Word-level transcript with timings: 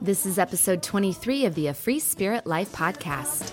This 0.00 0.26
is 0.26 0.38
episode 0.38 0.82
23 0.82 1.46
of 1.46 1.54
the 1.54 1.68
A 1.68 1.74
Free 1.74 1.98
Spirit 1.98 2.46
Life 2.46 2.70
podcast. 2.72 3.50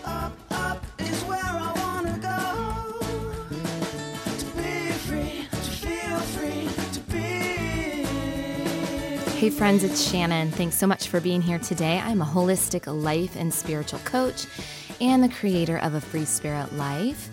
Hey, 9.38 9.50
friends, 9.50 9.84
it's 9.84 10.10
Shannon. 10.10 10.52
Thanks 10.52 10.78
so 10.78 10.88
much 10.88 11.08
for 11.08 11.20
being 11.20 11.42
here 11.42 11.60
today. 11.60 12.00
I'm 12.00 12.22
a 12.22 12.26
holistic 12.26 12.86
life 12.88 13.36
and 13.36 13.54
spiritual 13.54 14.00
coach 14.00 14.46
and 15.02 15.24
the 15.24 15.30
creator 15.30 15.78
of 15.78 15.96
A 15.96 16.02
Free 16.02 16.26
Spirit 16.26 16.74
Life. 16.74 17.30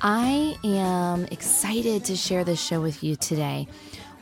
I 0.00 0.56
am 0.64 1.26
excited 1.26 2.04
to 2.06 2.16
share 2.16 2.42
this 2.42 2.60
show 2.60 2.80
with 2.80 3.04
you 3.04 3.14
today. 3.16 3.68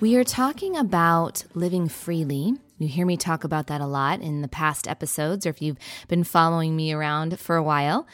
We 0.01 0.17
are 0.17 0.25
talking 0.25 0.79
about 0.79 1.45
living 1.53 1.87
freely. 1.87 2.55
You 2.79 2.89
hear 2.89 3.05
me 3.05 3.19
talk 3.19 3.45
about 3.45 3.67
that 3.67 3.83
a 3.83 3.87
lot 3.87 4.23
in 4.23 4.41
the 4.41 4.49
past 4.49 4.89
episodes, 4.89 5.45
or 5.45 5.51
if 5.51 5.61
you've 5.61 5.77
been 6.09 6.25
following 6.25 6.75
me 6.75 6.91
around 6.91 7.39
for 7.39 7.57
a 7.57 7.63
while. 7.63 8.07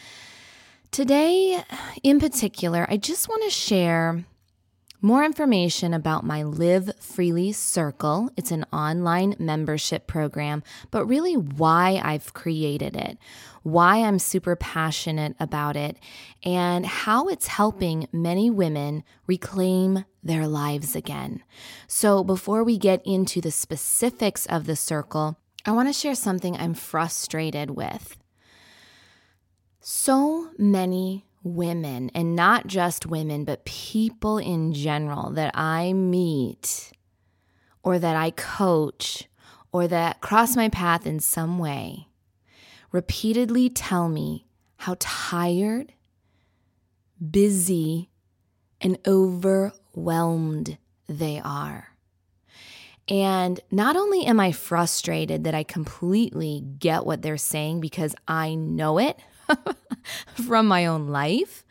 Today, 0.91 1.63
in 2.03 2.19
particular, 2.19 2.89
I 2.91 2.97
just 2.97 3.29
want 3.29 3.45
to 3.45 3.51
share 3.51 4.25
more 5.07 5.23
information 5.23 5.95
about 5.95 6.25
my 6.25 6.43
Live 6.43 6.91
Freely 6.99 7.53
Circle. 7.53 8.29
It's 8.37 8.51
an 8.51 8.67
online 8.73 9.37
membership 9.39 10.09
program, 10.09 10.65
but 10.91 11.07
really 11.07 11.37
why 11.37 12.01
I've 12.03 12.35
created 12.35 12.97
it, 12.97 13.17
why 13.63 13.99
I'm 13.99 14.19
super 14.19 14.57
passionate 14.57 15.37
about 15.39 15.77
it, 15.77 15.97
and 16.43 16.85
how 16.85 17.29
it's 17.29 17.47
helping 17.47 18.09
many 18.11 18.51
women 18.51 19.05
reclaim 19.29 20.05
their 20.25 20.49
lives 20.49 20.97
again. 20.97 21.45
So, 21.87 22.25
before 22.25 22.65
we 22.65 22.77
get 22.77 23.01
into 23.07 23.41
the 23.41 23.53
specifics 23.53 24.45
of 24.47 24.67
the 24.67 24.75
circle, 24.75 25.39
I 25.65 25.71
want 25.71 25.89
to 25.89 25.93
share 25.93 26.17
something 26.17 26.57
I'm 26.57 26.75
frustrated 26.75 27.71
with. 27.71 28.17
So 29.79 30.51
many 30.59 31.27
women, 31.47 32.11
and 32.15 32.35
not 32.35 32.67
just 32.67 33.07
women, 33.07 33.45
but 33.45 33.65
people 33.65 34.39
in 34.39 34.73
general 34.73 35.31
that 35.31 35.53
I 35.55 35.93
meet 35.93 36.93
or 37.83 37.99
that 37.99 38.17
I 38.17 38.31
coach 38.33 39.29
or 39.73 39.87
that 39.87 40.21
cross 40.21 40.57
my 40.57 40.69
path 40.69 41.07
in 41.07 41.21
some 41.21 41.59
way 41.59 42.09
repeatedly 42.91 43.69
tell 43.71 44.09
me 44.09 44.47
how 44.79 44.97
tired, 44.99 45.93
busy, 47.31 48.11
and 48.81 48.99
overwhelmed 49.07 50.79
they 51.09 51.41
are. 51.43 51.97
And 53.09 53.61
not 53.71 53.95
only 53.97 54.27
am 54.27 54.41
I 54.41 54.51
frustrated 54.51 55.45
that 55.45 55.55
I 55.55 55.63
completely 55.63 56.65
get 56.79 57.07
what 57.07 57.23
they're 57.23 57.37
saying 57.37 57.81
because 57.81 58.17
I 58.27 58.57
know 58.57 58.99
it 58.99 59.17
from 60.47 60.67
my 60.67 60.87
own 60.87 61.09
life 61.09 61.65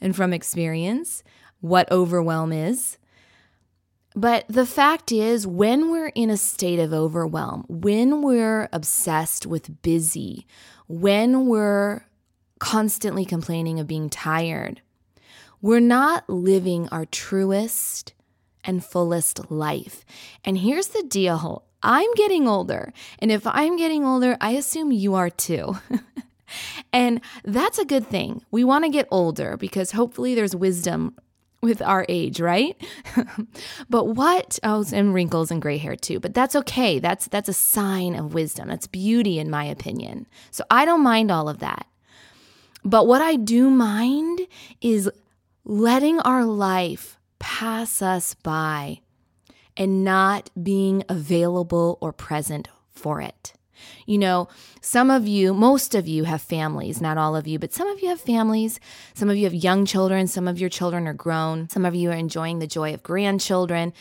and 0.00 0.14
from 0.14 0.32
experience 0.32 1.22
what 1.60 1.90
overwhelm 1.90 2.52
is. 2.52 2.98
But 4.16 4.44
the 4.48 4.66
fact 4.66 5.12
is, 5.12 5.46
when 5.46 5.90
we're 5.90 6.08
in 6.08 6.30
a 6.30 6.36
state 6.36 6.80
of 6.80 6.92
overwhelm, 6.92 7.64
when 7.68 8.22
we're 8.22 8.68
obsessed 8.72 9.46
with 9.46 9.82
busy, 9.82 10.46
when 10.88 11.46
we're 11.46 12.06
constantly 12.58 13.24
complaining 13.24 13.78
of 13.78 13.86
being 13.86 14.10
tired, 14.10 14.80
we're 15.62 15.80
not 15.80 16.28
living 16.28 16.88
our 16.88 17.04
truest 17.04 18.12
and 18.64 18.84
fullest 18.84 19.50
life. 19.50 20.04
And 20.44 20.58
here's 20.58 20.88
the 20.88 21.04
deal 21.04 21.64
I'm 21.82 22.12
getting 22.14 22.48
older. 22.48 22.92
And 23.20 23.30
if 23.30 23.46
I'm 23.46 23.76
getting 23.76 24.04
older, 24.04 24.36
I 24.40 24.50
assume 24.52 24.92
you 24.92 25.14
are 25.14 25.30
too. 25.30 25.78
And 26.92 27.20
that's 27.44 27.78
a 27.78 27.84
good 27.84 28.06
thing. 28.06 28.42
We 28.50 28.64
want 28.64 28.84
to 28.84 28.90
get 28.90 29.08
older 29.10 29.56
because 29.56 29.92
hopefully 29.92 30.34
there's 30.34 30.56
wisdom 30.56 31.16
with 31.62 31.82
our 31.82 32.06
age, 32.08 32.40
right? 32.40 32.76
but 33.90 34.04
what 34.06 34.58
oh 34.62 34.84
and 34.92 35.12
wrinkles 35.12 35.50
and 35.50 35.60
gray 35.60 35.76
hair 35.76 35.96
too. 35.96 36.18
But 36.18 36.34
that's 36.34 36.56
okay. 36.56 36.98
That's 36.98 37.26
that's 37.28 37.48
a 37.48 37.54
sign 37.54 38.14
of 38.14 38.34
wisdom. 38.34 38.68
That's 38.68 38.86
beauty 38.86 39.38
in 39.38 39.50
my 39.50 39.64
opinion. 39.64 40.26
So 40.50 40.64
I 40.70 40.84
don't 40.84 41.02
mind 41.02 41.30
all 41.30 41.48
of 41.48 41.58
that. 41.58 41.86
But 42.82 43.06
what 43.06 43.20
I 43.20 43.36
do 43.36 43.68
mind 43.68 44.40
is 44.80 45.10
letting 45.64 46.18
our 46.20 46.44
life 46.44 47.18
pass 47.38 48.00
us 48.00 48.34
by 48.34 49.00
and 49.76 50.02
not 50.02 50.50
being 50.62 51.04
available 51.08 51.98
or 52.00 52.12
present 52.12 52.68
for 52.90 53.20
it. 53.20 53.52
You 54.06 54.18
know, 54.18 54.48
some 54.80 55.10
of 55.10 55.26
you, 55.26 55.54
most 55.54 55.94
of 55.94 56.08
you 56.08 56.24
have 56.24 56.42
families, 56.42 57.00
not 57.00 57.18
all 57.18 57.36
of 57.36 57.46
you, 57.46 57.58
but 57.58 57.72
some 57.72 57.88
of 57.88 58.00
you 58.00 58.08
have 58.08 58.20
families. 58.20 58.80
Some 59.14 59.30
of 59.30 59.36
you 59.36 59.44
have 59.44 59.54
young 59.54 59.84
children. 59.86 60.26
Some 60.26 60.48
of 60.48 60.58
your 60.58 60.70
children 60.70 61.06
are 61.06 61.14
grown. 61.14 61.68
Some 61.68 61.84
of 61.84 61.94
you 61.94 62.10
are 62.10 62.14
enjoying 62.14 62.58
the 62.58 62.66
joy 62.66 62.94
of 62.94 63.02
grandchildren. 63.02 63.92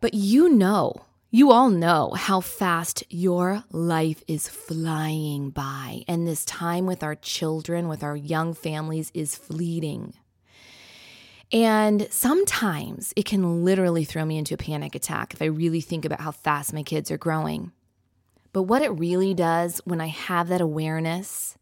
But 0.00 0.14
you 0.14 0.48
know, 0.48 1.04
you 1.30 1.50
all 1.50 1.70
know 1.70 2.12
how 2.14 2.40
fast 2.40 3.04
your 3.08 3.64
life 3.70 4.22
is 4.28 4.48
flying 4.48 5.48
by. 5.48 6.04
And 6.06 6.26
this 6.26 6.44
time 6.44 6.84
with 6.84 7.02
our 7.02 7.14
children, 7.14 7.88
with 7.88 8.02
our 8.02 8.14
young 8.16 8.52
families, 8.52 9.10
is 9.14 9.34
fleeting. 9.34 10.12
And 11.52 12.06
sometimes 12.10 13.12
it 13.14 13.24
can 13.24 13.64
literally 13.64 14.04
throw 14.04 14.24
me 14.24 14.38
into 14.38 14.54
a 14.54 14.58
panic 14.58 14.94
attack 14.94 15.34
if 15.34 15.42
I 15.42 15.46
really 15.46 15.80
think 15.80 16.04
about 16.04 16.20
how 16.20 16.32
fast 16.32 16.72
my 16.72 16.82
kids 16.82 17.10
are 17.10 17.18
growing. 17.18 17.72
But 18.52 18.62
what 18.62 18.82
it 18.82 18.90
really 18.90 19.34
does 19.34 19.80
when 19.84 20.00
I 20.00 20.08
have 20.08 20.48
that 20.48 20.60
awareness 20.60 21.56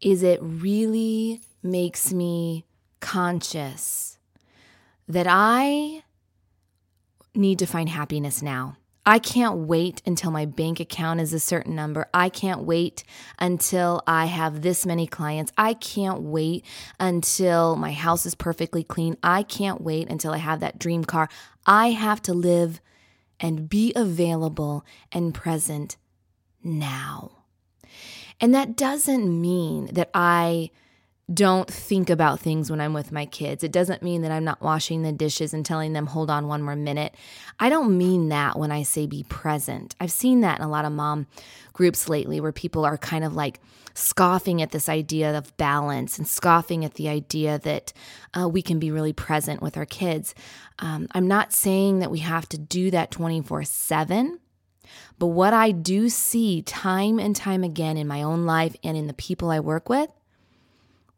is 0.00 0.22
it 0.22 0.40
really 0.42 1.40
makes 1.62 2.12
me 2.12 2.66
conscious 3.00 4.18
that 5.08 5.26
I 5.28 6.02
need 7.34 7.58
to 7.60 7.66
find 7.66 7.88
happiness 7.88 8.42
now. 8.42 8.76
I 9.04 9.18
can't 9.18 9.66
wait 9.66 10.00
until 10.06 10.30
my 10.30 10.46
bank 10.46 10.78
account 10.78 11.20
is 11.20 11.32
a 11.32 11.40
certain 11.40 11.74
number. 11.74 12.06
I 12.14 12.28
can't 12.28 12.62
wait 12.62 13.02
until 13.36 14.00
I 14.06 14.26
have 14.26 14.62
this 14.62 14.86
many 14.86 15.08
clients. 15.08 15.50
I 15.58 15.74
can't 15.74 16.20
wait 16.20 16.64
until 17.00 17.74
my 17.74 17.90
house 17.92 18.26
is 18.26 18.36
perfectly 18.36 18.84
clean. 18.84 19.16
I 19.20 19.42
can't 19.42 19.80
wait 19.80 20.08
until 20.08 20.32
I 20.32 20.36
have 20.36 20.60
that 20.60 20.78
dream 20.78 21.04
car. 21.04 21.28
I 21.66 21.90
have 21.90 22.22
to 22.22 22.32
live 22.32 22.80
and 23.40 23.68
be 23.68 23.92
available 23.96 24.84
and 25.10 25.34
present 25.34 25.96
now. 26.64 27.30
And 28.40 28.54
that 28.54 28.76
doesn't 28.76 29.40
mean 29.40 29.86
that 29.92 30.10
I 30.14 30.70
don't 31.32 31.70
think 31.70 32.10
about 32.10 32.40
things 32.40 32.70
when 32.70 32.80
I'm 32.80 32.92
with 32.92 33.12
my 33.12 33.26
kids. 33.26 33.62
It 33.62 33.72
doesn't 33.72 34.02
mean 34.02 34.22
that 34.22 34.32
I'm 34.32 34.44
not 34.44 34.60
washing 34.60 35.02
the 35.02 35.12
dishes 35.12 35.54
and 35.54 35.64
telling 35.64 35.92
them, 35.92 36.06
hold 36.06 36.30
on 36.30 36.48
one 36.48 36.62
more 36.62 36.76
minute. 36.76 37.14
I 37.60 37.68
don't 37.68 37.96
mean 37.96 38.28
that 38.30 38.58
when 38.58 38.72
I 38.72 38.82
say 38.82 39.06
be 39.06 39.22
present. 39.22 39.94
I've 40.00 40.12
seen 40.12 40.40
that 40.40 40.58
in 40.58 40.64
a 40.64 40.68
lot 40.68 40.84
of 40.84 40.92
mom 40.92 41.26
groups 41.72 42.08
lately 42.08 42.40
where 42.40 42.52
people 42.52 42.84
are 42.84 42.98
kind 42.98 43.24
of 43.24 43.34
like 43.34 43.60
scoffing 43.94 44.60
at 44.60 44.72
this 44.72 44.88
idea 44.88 45.36
of 45.36 45.56
balance 45.56 46.18
and 46.18 46.26
scoffing 46.26 46.84
at 46.84 46.94
the 46.94 47.08
idea 47.08 47.58
that 47.60 47.92
uh, 48.38 48.48
we 48.48 48.62
can 48.62 48.78
be 48.78 48.90
really 48.90 49.12
present 49.12 49.62
with 49.62 49.76
our 49.76 49.86
kids. 49.86 50.34
Um, 50.80 51.06
I'm 51.12 51.28
not 51.28 51.52
saying 51.52 52.00
that 52.00 52.10
we 52.10 52.18
have 52.20 52.48
to 52.50 52.58
do 52.58 52.90
that 52.90 53.10
24 53.10 53.64
7. 53.64 54.40
But 55.18 55.28
what 55.28 55.54
I 55.54 55.70
do 55.70 56.08
see 56.08 56.62
time 56.62 57.18
and 57.18 57.34
time 57.34 57.62
again 57.64 57.96
in 57.96 58.06
my 58.06 58.22
own 58.22 58.44
life 58.44 58.76
and 58.82 58.96
in 58.96 59.06
the 59.06 59.14
people 59.14 59.50
I 59.50 59.60
work 59.60 59.88
with, 59.88 60.10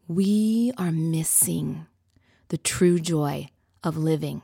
we 0.06 0.72
are 0.76 0.92
missing 0.92 1.86
the 2.48 2.58
true 2.58 2.98
joy 2.98 3.48
of 3.82 3.96
living. 3.96 4.42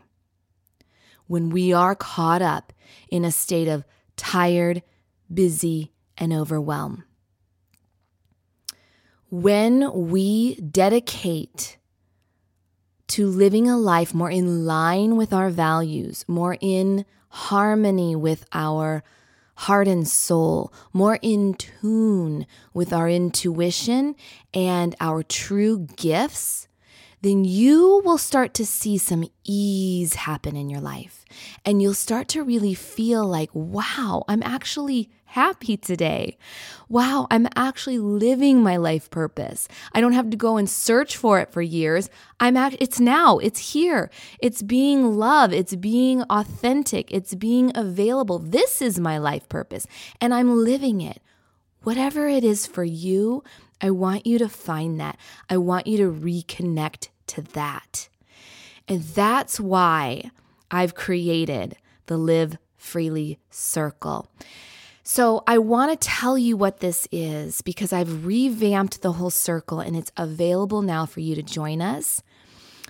When 1.26 1.50
we 1.50 1.72
are 1.72 1.94
caught 1.94 2.42
up 2.42 2.72
in 3.08 3.24
a 3.24 3.30
state 3.30 3.68
of 3.68 3.84
tired, 4.16 4.82
busy, 5.32 5.92
and 6.18 6.32
overwhelmed. 6.32 7.02
When 9.30 10.10
we 10.10 10.56
dedicate 10.56 11.78
to 13.08 13.26
living 13.26 13.68
a 13.68 13.76
life 13.76 14.12
more 14.12 14.30
in 14.30 14.66
line 14.66 15.16
with 15.16 15.32
our 15.32 15.50
values, 15.50 16.24
more 16.28 16.56
in 16.60 17.04
harmony 17.30 18.14
with 18.14 18.44
our 18.52 19.02
heart 19.56 19.88
and 19.88 20.08
soul, 20.08 20.72
more 20.92 21.18
in 21.20 21.54
tune 21.54 22.46
with 22.72 22.92
our 22.92 23.08
intuition 23.08 24.14
and 24.54 24.94
our 25.00 25.22
true 25.22 25.86
gifts, 25.96 26.66
then 27.22 27.44
you 27.44 28.00
will 28.04 28.18
start 28.18 28.54
to 28.54 28.66
see 28.66 28.96
some 28.96 29.28
ease 29.44 30.14
happen 30.14 30.56
in 30.56 30.70
your 30.70 30.80
life. 30.80 31.24
And 31.64 31.82
you'll 31.82 31.94
start 31.94 32.28
to 32.28 32.42
really 32.42 32.74
feel 32.74 33.26
like, 33.26 33.50
wow, 33.52 34.24
I'm 34.26 34.42
actually 34.42 35.10
happy 35.26 35.76
today. 35.76 36.36
Wow, 36.88 37.28
I'm 37.30 37.46
actually 37.54 37.98
living 37.98 38.62
my 38.62 38.76
life 38.76 39.10
purpose. 39.10 39.68
I 39.92 40.00
don't 40.00 40.14
have 40.14 40.30
to 40.30 40.36
go 40.36 40.56
and 40.56 40.68
search 40.68 41.16
for 41.16 41.38
it 41.38 41.52
for 41.52 41.62
years. 41.62 42.10
I'm 42.40 42.56
act- 42.56 42.78
it's 42.80 42.98
now, 42.98 43.38
it's 43.38 43.72
here. 43.72 44.10
It's 44.40 44.62
being 44.62 45.16
love, 45.16 45.52
it's 45.52 45.76
being 45.76 46.22
authentic, 46.22 47.12
it's 47.12 47.34
being 47.34 47.70
available. 47.76 48.40
This 48.40 48.82
is 48.82 48.98
my 48.98 49.18
life 49.18 49.48
purpose 49.48 49.86
and 50.20 50.34
I'm 50.34 50.64
living 50.64 51.00
it. 51.00 51.22
Whatever 51.82 52.26
it 52.28 52.44
is 52.44 52.66
for 52.66 52.84
you, 52.84 53.44
I 53.80 53.90
want 53.90 54.26
you 54.26 54.38
to 54.38 54.48
find 54.48 55.00
that. 55.00 55.18
I 55.48 55.56
want 55.56 55.86
you 55.86 55.96
to 55.98 56.12
reconnect 56.12 57.08
to 57.28 57.42
that. 57.42 58.08
And 58.86 59.02
that's 59.02 59.60
why 59.60 60.30
I've 60.70 60.94
created 60.94 61.76
the 62.06 62.16
Live 62.16 62.58
Freely 62.76 63.38
Circle. 63.50 64.28
So, 65.02 65.42
I 65.46 65.58
want 65.58 65.90
to 65.90 66.08
tell 66.08 66.38
you 66.38 66.56
what 66.56 66.80
this 66.80 67.08
is 67.10 67.62
because 67.62 67.92
I've 67.92 68.24
revamped 68.24 69.02
the 69.02 69.12
whole 69.12 69.30
circle 69.30 69.80
and 69.80 69.96
it's 69.96 70.12
available 70.16 70.82
now 70.82 71.04
for 71.06 71.20
you 71.20 71.34
to 71.34 71.42
join 71.42 71.80
us. 71.80 72.22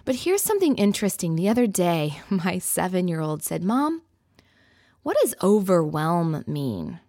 But 0.04 0.16
here's 0.16 0.42
something 0.42 0.76
interesting. 0.76 1.36
The 1.36 1.48
other 1.48 1.66
day, 1.66 2.20
my 2.30 2.58
seven 2.58 3.08
year 3.08 3.20
old 3.20 3.42
said, 3.42 3.62
Mom, 3.62 4.02
what 5.02 5.16
does 5.22 5.34
overwhelm 5.42 6.44
mean? 6.46 7.00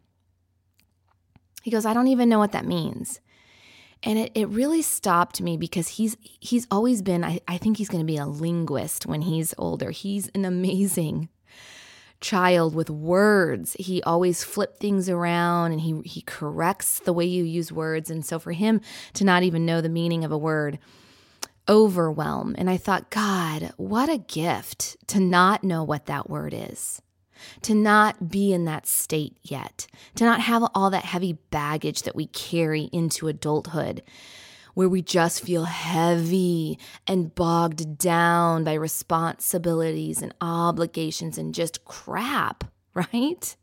He 1.61 1.71
goes, 1.71 1.85
I 1.85 1.93
don't 1.93 2.07
even 2.07 2.29
know 2.29 2.39
what 2.39 2.53
that 2.53 2.65
means. 2.65 3.19
And 4.03 4.17
it, 4.17 4.31
it 4.33 4.47
really 4.49 4.81
stopped 4.81 5.41
me 5.41 5.57
because 5.57 5.87
he's 5.87 6.17
he's 6.23 6.67
always 6.71 7.01
been, 7.01 7.23
I, 7.23 7.39
I 7.47 7.57
think 7.57 7.77
he's 7.77 7.89
gonna 7.89 8.03
be 8.03 8.17
a 8.17 8.25
linguist 8.25 9.05
when 9.05 9.21
he's 9.21 9.53
older. 9.57 9.91
He's 9.91 10.29
an 10.29 10.45
amazing 10.45 11.29
child 12.19 12.73
with 12.73 12.89
words. 12.89 13.75
He 13.79 14.01
always 14.03 14.43
flipped 14.43 14.79
things 14.79 15.09
around 15.09 15.71
and 15.71 15.81
he 15.81 16.01
he 16.05 16.21
corrects 16.21 16.99
the 16.99 17.13
way 17.13 17.25
you 17.25 17.43
use 17.43 17.71
words. 17.71 18.09
And 18.09 18.25
so 18.25 18.39
for 18.39 18.53
him 18.53 18.81
to 19.13 19.23
not 19.23 19.43
even 19.43 19.65
know 19.65 19.81
the 19.81 19.89
meaning 19.89 20.23
of 20.23 20.31
a 20.31 20.37
word, 20.37 20.79
overwhelm. 21.69 22.55
And 22.57 22.69
I 22.69 22.77
thought, 22.77 23.09
God, 23.09 23.73
what 23.77 24.09
a 24.09 24.17
gift 24.17 24.97
to 25.07 25.19
not 25.19 25.63
know 25.63 25.83
what 25.83 26.07
that 26.07 26.29
word 26.29 26.53
is 26.55 27.01
to 27.63 27.73
not 27.73 28.29
be 28.29 28.53
in 28.53 28.65
that 28.65 28.87
state 28.87 29.37
yet, 29.43 29.87
to 30.15 30.23
not 30.23 30.41
have 30.41 30.63
all 30.73 30.89
that 30.89 31.05
heavy 31.05 31.33
baggage 31.49 32.03
that 32.03 32.15
we 32.15 32.27
carry 32.27 32.83
into 32.91 33.27
adulthood, 33.27 34.03
where 34.73 34.89
we 34.89 35.01
just 35.01 35.43
feel 35.43 35.65
heavy 35.65 36.79
and 37.05 37.35
bogged 37.35 37.97
down 37.97 38.63
by 38.63 38.73
responsibilities 38.73 40.21
and 40.21 40.33
obligations 40.41 41.37
and 41.37 41.53
just 41.53 41.83
crap, 41.85 42.63
right? 42.93 43.55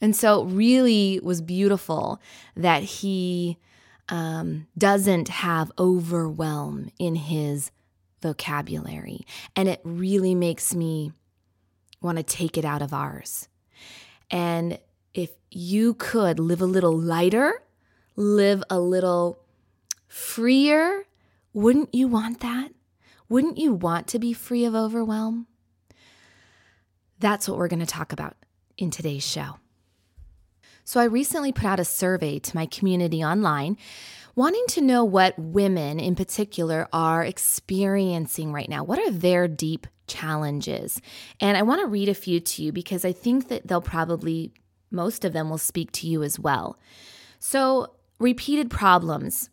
And 0.00 0.14
so, 0.14 0.42
it 0.42 0.52
really 0.52 1.20
was 1.22 1.40
beautiful 1.40 2.20
that 2.56 2.82
he 2.82 3.58
um, 4.08 4.66
doesn't 4.76 5.28
have 5.28 5.72
overwhelm 5.78 6.90
in 6.98 7.14
his 7.16 7.70
vocabulary. 8.22 9.20
And 9.54 9.68
it 9.68 9.80
really 9.84 10.34
makes 10.34 10.74
me 10.74 11.12
want 12.00 12.18
to 12.18 12.22
take 12.22 12.56
it 12.56 12.64
out 12.64 12.82
of 12.82 12.92
ours. 12.92 13.48
And 14.30 14.78
if 15.14 15.30
you 15.50 15.94
could 15.94 16.38
live 16.38 16.60
a 16.60 16.66
little 16.66 16.96
lighter, 16.96 17.62
live 18.16 18.62
a 18.70 18.78
little 18.78 19.38
freer, 20.06 21.04
wouldn't 21.52 21.94
you 21.94 22.08
want 22.08 22.40
that? 22.40 22.72
Wouldn't 23.28 23.58
you 23.58 23.72
want 23.72 24.06
to 24.08 24.18
be 24.18 24.32
free 24.32 24.64
of 24.64 24.74
overwhelm? 24.74 25.46
That's 27.18 27.48
what 27.48 27.58
we're 27.58 27.68
going 27.68 27.80
to 27.80 27.86
talk 27.86 28.12
about 28.12 28.36
in 28.76 28.90
today's 28.90 29.26
show. 29.26 29.58
So, 30.84 31.00
I 31.00 31.04
recently 31.04 31.52
put 31.52 31.66
out 31.66 31.80
a 31.80 31.84
survey 31.84 32.38
to 32.38 32.56
my 32.56 32.64
community 32.64 33.22
online 33.22 33.76
wanting 34.34 34.64
to 34.68 34.80
know 34.80 35.04
what 35.04 35.36
women 35.36 35.98
in 35.98 36.14
particular 36.14 36.88
are 36.92 37.24
experiencing 37.24 38.52
right 38.52 38.68
now. 38.68 38.84
What 38.84 39.00
are 39.00 39.10
their 39.10 39.48
deep 39.48 39.86
challenges? 40.08 41.00
And 41.40 41.56
I 41.56 41.62
want 41.62 41.80
to 41.80 41.86
read 41.86 42.08
a 42.08 42.14
few 42.14 42.40
to 42.40 42.62
you 42.62 42.72
because 42.72 43.04
I 43.04 43.12
think 43.12 43.48
that 43.48 43.66
they'll 43.66 43.80
probably, 43.80 44.52
most 44.90 45.24
of 45.24 45.32
them 45.32 45.50
will 45.50 45.58
speak 45.58 45.92
to 45.92 46.06
you 46.06 46.22
as 46.22 46.38
well. 46.38 46.78
So, 47.38 47.94
repeated 48.18 48.70
problems 48.70 49.50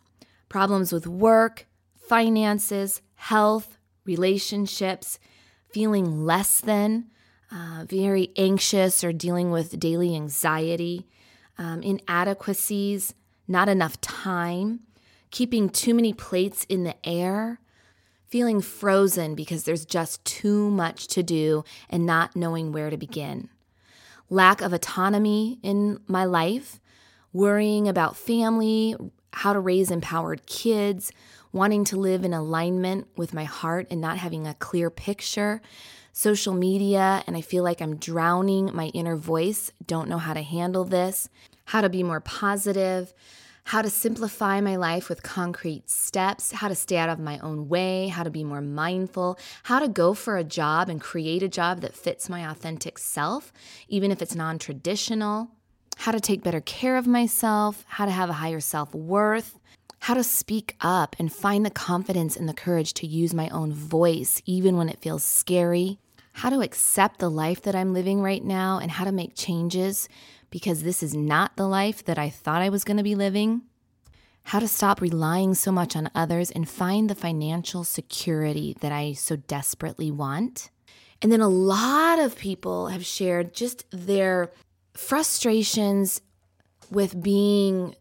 problems 0.48 0.94
with 0.94 1.06
work, 1.06 1.68
finances, 1.96 3.02
health, 3.16 3.78
relationships, 4.06 5.20
feeling 5.70 6.24
less 6.24 6.62
than, 6.62 7.06
uh, 7.52 7.84
very 7.90 8.32
anxious 8.38 9.04
or 9.04 9.12
dealing 9.12 9.52
with 9.52 9.80
daily 9.80 10.16
anxiety, 10.16 11.08
um, 11.58 11.82
inadequacies 11.82 13.14
not 13.48 13.70
enough 13.70 14.00
time, 14.02 14.82
keeping 15.32 15.70
too 15.70 15.94
many 15.94 16.14
plates 16.14 16.66
in 16.70 16.84
the 16.84 16.96
air, 17.08 17.60
feeling 18.28 18.62
frozen 18.62 19.36
because 19.36 19.64
there's 19.64 19.86
just 19.86 20.24
too 20.26 20.70
much 20.70 21.08
to 21.08 21.24
do 21.24 21.64
and 21.90 22.06
not 22.06 22.36
knowing 22.36 22.72
where 22.72 22.90
to 22.90 22.98
begin, 22.98 23.50
lack 24.30 24.62
of 24.62 24.74
autonomy 24.74 25.60
in 25.62 26.00
my 26.08 26.26
life, 26.26 26.80
worrying 27.34 27.88
about 27.88 28.16
family, 28.18 28.96
how 29.34 29.54
to 29.54 29.60
raise 29.60 29.92
empowered 29.92 30.46
kids, 30.46 31.12
wanting 31.52 31.84
to 31.86 31.98
live 31.98 32.24
in 32.24 32.34
alignment 32.34 33.08
with 33.16 33.34
my 33.34 33.44
heart 33.44 33.88
and 33.90 34.02
not 34.02 34.18
having 34.18 34.48
a 34.48 34.54
clear 34.56 34.90
picture, 34.90 35.62
social 36.12 36.54
media, 36.54 37.24
and 37.28 37.36
I 37.36 37.42
feel 37.42 37.64
like 37.64 37.82
I'm 37.82 37.98
drowning 37.98 38.72
my 38.74 38.88
inner 38.88 39.18
voice, 39.18 39.72
don't 39.86 40.10
know 40.10 40.18
how 40.18 40.34
to 40.34 40.42
handle 40.42 40.86
this, 40.86 41.30
how 41.66 41.82
to 41.82 41.90
be 41.90 42.04
more 42.04 42.22
positive, 42.22 43.14
how 43.66 43.82
to 43.82 43.90
simplify 43.90 44.62
my 44.62 44.76
life 44.76 45.10
with 45.10 45.24
concrete 45.24 45.90
steps, 45.90 46.52
how 46.52 46.68
to 46.68 46.76
stay 46.76 46.98
out 46.98 47.10
of 47.10 47.18
my 47.18 47.40
own 47.40 47.68
way, 47.68 48.08
how 48.08 48.22
to 48.22 48.30
be 48.30 48.44
more 48.44 48.62
mindful, 48.62 49.40
how 49.64 49.80
to 49.80 49.88
go 49.88 50.14
for 50.14 50.38
a 50.38 50.44
job 50.44 50.88
and 50.88 51.02
create 51.02 51.42
a 51.42 51.48
job 51.48 51.82
that 51.82 51.96
fits 51.96 52.30
my 52.30 52.48
authentic 52.48 53.00
self, 53.00 53.52
even 53.88 54.12
if 54.12 54.22
it's 54.22 54.36
non 54.36 54.60
traditional, 54.60 55.50
how 55.98 56.12
to 56.12 56.20
take 56.20 56.44
better 56.44 56.62
care 56.62 56.96
of 56.96 57.08
myself, 57.08 57.84
how 57.88 58.06
to 58.06 58.12
have 58.12 58.30
a 58.30 58.34
higher 58.34 58.60
self 58.60 58.94
worth. 58.94 59.60
How 60.00 60.14
to 60.14 60.24
speak 60.24 60.76
up 60.82 61.16
and 61.18 61.34
find 61.34 61.66
the 61.66 61.72
confidence 61.72 62.38
and 62.38 62.48
the 62.48 62.54
courage 62.54 62.94
to 62.96 63.08
use 63.08 63.34
my 63.34 63.50
own 63.50 63.74
voice, 63.74 64.40
even 64.46 64.78
when 64.78 64.88
it 64.88 65.02
feels 65.02 65.24
scary. 65.24 65.98
How 66.34 66.52
to 66.52 66.62
accept 66.62 67.18
the 67.18 67.32
life 67.32 67.64
that 67.64 67.76
I'm 67.76 67.92
living 67.92 68.22
right 68.22 68.44
now 68.44 68.78
and 68.78 68.92
how 68.92 69.06
to 69.06 69.12
make 69.12 69.34
changes 69.34 70.08
because 70.56 70.84
this 70.84 71.04
is 71.04 71.14
not 71.14 71.58
the 71.58 71.68
life 71.68 72.06
that 72.06 72.18
I 72.18 72.30
thought 72.30 72.62
I 72.62 72.70
was 72.70 72.86
going 72.86 72.96
to 72.96 73.04
be 73.04 73.14
living. 73.14 73.64
How 74.44 74.60
to 74.60 74.70
stop 74.70 75.02
relying 75.02 75.54
so 75.54 75.70
much 75.70 75.98
on 75.98 76.10
others 76.16 76.50
and 76.50 76.70
find 76.70 77.10
the 77.10 77.14
financial 77.14 77.84
security 77.84 78.74
that 78.80 78.90
I 78.90 79.12
so 79.12 79.36
desperately 79.36 80.12
want. 80.12 80.70
And 81.22 81.30
then 81.30 81.42
a 81.42 81.50
lot 81.50 82.20
of 82.20 82.38
people 82.38 82.88
have 82.88 83.06
shared 83.06 83.54
just 83.54 83.84
their 83.92 84.54
frustrations 84.94 86.22
with 86.90 87.22
being 87.22 87.94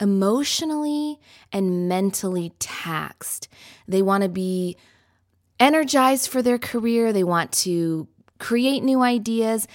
emotionally 0.00 1.18
and 1.50 1.88
mentally 1.88 2.52
taxed. 2.60 3.48
They 3.88 4.00
want 4.00 4.22
to 4.22 4.28
be 4.28 4.76
energized 5.58 6.30
for 6.30 6.40
their 6.40 6.58
career, 6.58 7.12
they 7.12 7.24
want 7.24 7.50
to 7.64 8.06
create 8.38 8.84
new 8.84 9.02
ideas, 9.02 9.66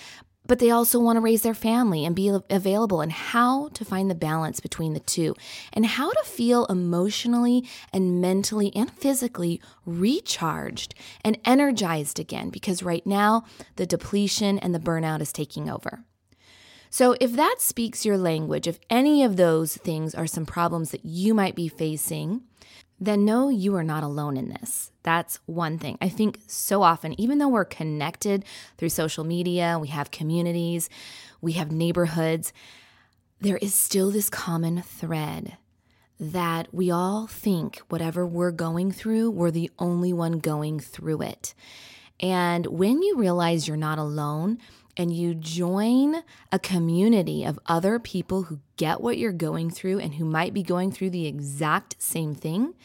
but 0.50 0.58
they 0.58 0.72
also 0.72 1.00
want 1.00 1.16
to 1.16 1.22
raise 1.22 1.44
their 1.44 1.54
family 1.54 2.04
and 2.04 2.16
be 2.16 2.28
available 2.50 3.02
and 3.02 3.12
how 3.12 3.68
to 3.70 3.86
find 3.86 4.10
the 4.10 4.16
balance 4.16 4.60
between 4.60 4.94
the 4.94 5.00
two 5.00 5.36
and 5.72 5.86
how 5.86 6.12
to 6.12 6.24
feel 6.24 6.66
emotionally 6.66 7.64
and 7.94 8.20
mentally 8.20 8.76
and 8.76 8.90
physically 8.90 9.62
recharged 9.86 10.96
and 11.24 11.38
energized 11.46 12.20
again 12.20 12.50
because 12.50 12.82
right 12.82 13.06
now 13.06 13.46
the 13.76 13.86
depletion 13.86 14.58
and 14.58 14.74
the 14.74 14.80
burnout 14.80 15.22
is 15.22 15.32
taking 15.32 15.70
over. 15.70 16.04
So, 16.90 17.16
if 17.22 17.34
that 17.34 17.58
speaks 17.60 18.04
your 18.04 18.18
language, 18.18 18.66
if 18.66 18.80
any 18.90 19.24
of 19.24 19.36
those 19.36 19.78
things 19.78 20.16
are 20.16 20.26
some 20.26 20.48
problems 20.48 20.90
that 20.90 21.06
you 21.06 21.36
might 21.36 21.54
be 21.54 21.68
facing, 21.68 22.42
then 23.00 23.24
know 23.24 23.50
you 23.50 23.76
are 23.76 23.84
not 23.84 24.04
alone 24.04 24.36
in 24.36 24.50
this. 24.50 24.92
That's 25.10 25.40
one 25.48 25.80
thing. 25.80 25.98
I 26.00 26.08
think 26.08 26.40
so 26.46 26.84
often, 26.84 27.20
even 27.20 27.40
though 27.40 27.48
we're 27.48 27.66
connected 27.66 28.46
through 28.78 28.90
social 28.90 29.24
media, 29.24 29.80
we 29.82 29.88
have 29.88 30.12
communities, 30.12 30.88
we 31.42 31.54
have 31.54 31.72
neighborhoods, 31.72 32.54
there 33.42 33.58
is 33.58 33.74
still 33.74 34.12
this 34.12 34.30
common 34.30 34.84
thread 34.84 35.58
that 36.20 36.72
we 36.72 36.92
all 36.92 37.26
think 37.26 37.80
whatever 37.90 38.24
we're 38.24 38.52
going 38.52 38.92
through, 38.92 39.32
we're 39.32 39.50
the 39.50 39.72
only 39.80 40.14
one 40.14 40.34
going 40.34 40.80
through 40.80 41.24
it. 41.24 41.56
And 42.20 42.68
when 42.68 43.02
you 43.02 43.18
realize 43.18 43.68
you're 43.68 43.78
not 43.78 43.98
alone, 43.98 44.60
and 44.96 45.12
you 45.12 45.34
join 45.34 46.18
a 46.52 46.60
community 46.60 47.46
of 47.46 47.58
other 47.66 47.98
people 47.98 48.44
who 48.44 48.60
get 48.76 49.02
what 49.02 49.18
you're 49.18 49.32
going 49.32 49.72
through 49.72 49.98
and 49.98 50.16
who 50.16 50.26
might 50.26 50.54
be 50.54 50.62
going 50.62 50.92
through 50.92 51.10
the 51.10 51.26
exact 51.26 51.96
same 51.98 52.36
thing, 52.36 52.76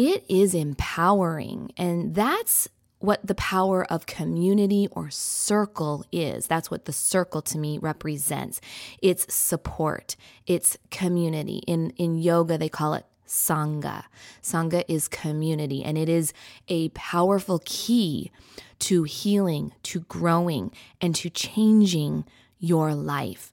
it 0.00 0.24
is 0.30 0.54
empowering. 0.54 1.72
And 1.76 2.14
that's 2.14 2.68
what 3.00 3.26
the 3.26 3.34
power 3.34 3.84
of 3.92 4.06
community 4.06 4.88
or 4.92 5.10
circle 5.10 6.06
is. 6.10 6.46
That's 6.46 6.70
what 6.70 6.86
the 6.86 6.92
circle 6.92 7.42
to 7.42 7.58
me 7.58 7.76
represents. 7.76 8.62
It's 9.02 9.32
support, 9.32 10.16
it's 10.46 10.78
community. 10.90 11.62
In, 11.66 11.90
in 11.96 12.16
yoga, 12.16 12.56
they 12.56 12.70
call 12.70 12.94
it 12.94 13.04
Sangha. 13.26 14.04
Sangha 14.42 14.84
is 14.88 15.06
community, 15.06 15.84
and 15.84 15.98
it 15.98 16.08
is 16.08 16.32
a 16.68 16.88
powerful 16.90 17.60
key 17.66 18.32
to 18.80 19.02
healing, 19.02 19.72
to 19.82 20.00
growing, 20.00 20.72
and 21.00 21.14
to 21.16 21.28
changing 21.28 22.24
your 22.58 22.94
life. 22.94 23.52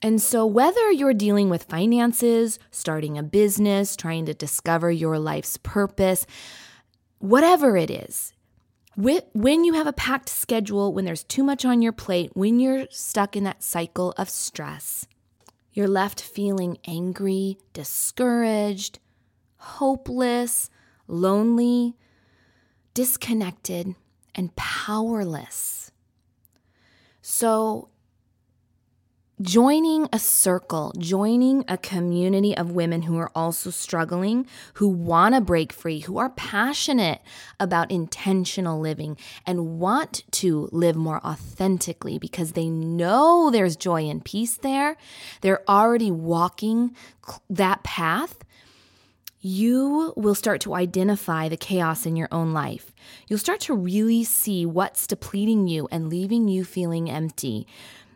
And 0.00 0.22
so, 0.22 0.46
whether 0.46 0.92
you're 0.92 1.14
dealing 1.14 1.50
with 1.50 1.64
finances, 1.64 2.58
starting 2.70 3.18
a 3.18 3.22
business, 3.22 3.96
trying 3.96 4.26
to 4.26 4.34
discover 4.34 4.90
your 4.90 5.18
life's 5.18 5.56
purpose, 5.56 6.24
whatever 7.18 7.76
it 7.76 7.90
is, 7.90 8.32
when 8.96 9.64
you 9.64 9.74
have 9.74 9.86
a 9.86 9.92
packed 9.92 10.28
schedule, 10.28 10.92
when 10.92 11.04
there's 11.04 11.24
too 11.24 11.42
much 11.42 11.64
on 11.64 11.82
your 11.82 11.92
plate, 11.92 12.30
when 12.34 12.58
you're 12.58 12.86
stuck 12.90 13.36
in 13.36 13.44
that 13.44 13.62
cycle 13.62 14.12
of 14.16 14.28
stress, 14.28 15.06
you're 15.72 15.88
left 15.88 16.20
feeling 16.20 16.78
angry, 16.86 17.58
discouraged, 17.72 18.98
hopeless, 19.56 20.70
lonely, 21.06 21.94
disconnected, 22.94 23.94
and 24.34 24.54
powerless. 24.56 25.92
So, 27.22 27.90
joining 29.40 30.08
a 30.12 30.18
circle, 30.18 30.92
joining 30.98 31.64
a 31.68 31.78
community 31.78 32.56
of 32.56 32.72
women 32.72 33.02
who 33.02 33.16
are 33.18 33.30
also 33.34 33.70
struggling, 33.70 34.46
who 34.74 34.88
want 34.88 35.34
to 35.34 35.40
break 35.40 35.72
free, 35.72 36.00
who 36.00 36.18
are 36.18 36.30
passionate 36.30 37.20
about 37.60 37.90
intentional 37.90 38.80
living 38.80 39.16
and 39.46 39.78
want 39.78 40.24
to 40.32 40.68
live 40.72 40.96
more 40.96 41.24
authentically 41.24 42.18
because 42.18 42.52
they 42.52 42.68
know 42.68 43.50
there's 43.50 43.76
joy 43.76 44.08
and 44.08 44.24
peace 44.24 44.56
there. 44.56 44.96
They're 45.40 45.68
already 45.68 46.10
walking 46.10 46.96
that 47.48 47.84
path. 47.84 48.38
You 49.40 50.12
will 50.16 50.34
start 50.34 50.60
to 50.62 50.74
identify 50.74 51.48
the 51.48 51.56
chaos 51.56 52.06
in 52.06 52.16
your 52.16 52.28
own 52.32 52.52
life. 52.52 52.92
You'll 53.28 53.38
start 53.38 53.60
to 53.60 53.74
really 53.74 54.24
see 54.24 54.66
what's 54.66 55.06
depleting 55.06 55.68
you 55.68 55.86
and 55.92 56.08
leaving 56.08 56.48
you 56.48 56.64
feeling 56.64 57.08
empty. 57.08 57.68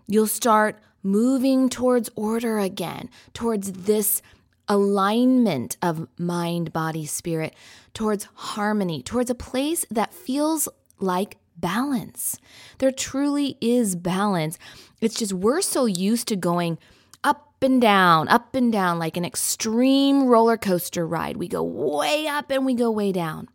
You'll 0.09 0.27
start 0.27 0.81
moving 1.03 1.69
towards 1.69 2.11
order 2.15 2.59
again, 2.59 3.11
towards 3.35 3.73
this 3.73 4.23
alignment 4.69 5.77
of 5.83 6.09
mind, 6.19 6.73
body, 6.73 7.07
spirit, 7.07 7.55
towards 7.95 8.29
harmony, 8.35 9.03
towards 9.03 9.31
a 9.31 9.35
place 9.35 9.85
that 9.91 10.15
feels 10.15 10.69
like 10.99 11.37
balance. 11.57 12.39
There 12.79 12.91
truly 12.91 13.57
is 13.61 13.97
balance. 13.97 14.59
It's 15.01 15.17
just 15.17 15.33
we're 15.33 15.61
so 15.63 15.87
used 15.87 16.29
to 16.29 16.37
going 16.37 16.79
up 17.25 17.55
and 17.63 17.81
down, 17.81 18.29
up 18.29 18.55
and 18.55 18.73
down, 18.73 18.99
like 18.99 19.17
an 19.17 19.25
extreme 19.25 20.27
roller 20.27 20.57
coaster 20.57 21.07
ride. 21.07 21.37
We 21.37 21.49
go 21.49 21.63
way 21.63 22.27
up 22.27 22.51
and 22.51 22.65
we 22.65 22.75
go 22.75 22.91
way 22.91 23.13
down. 23.13 23.49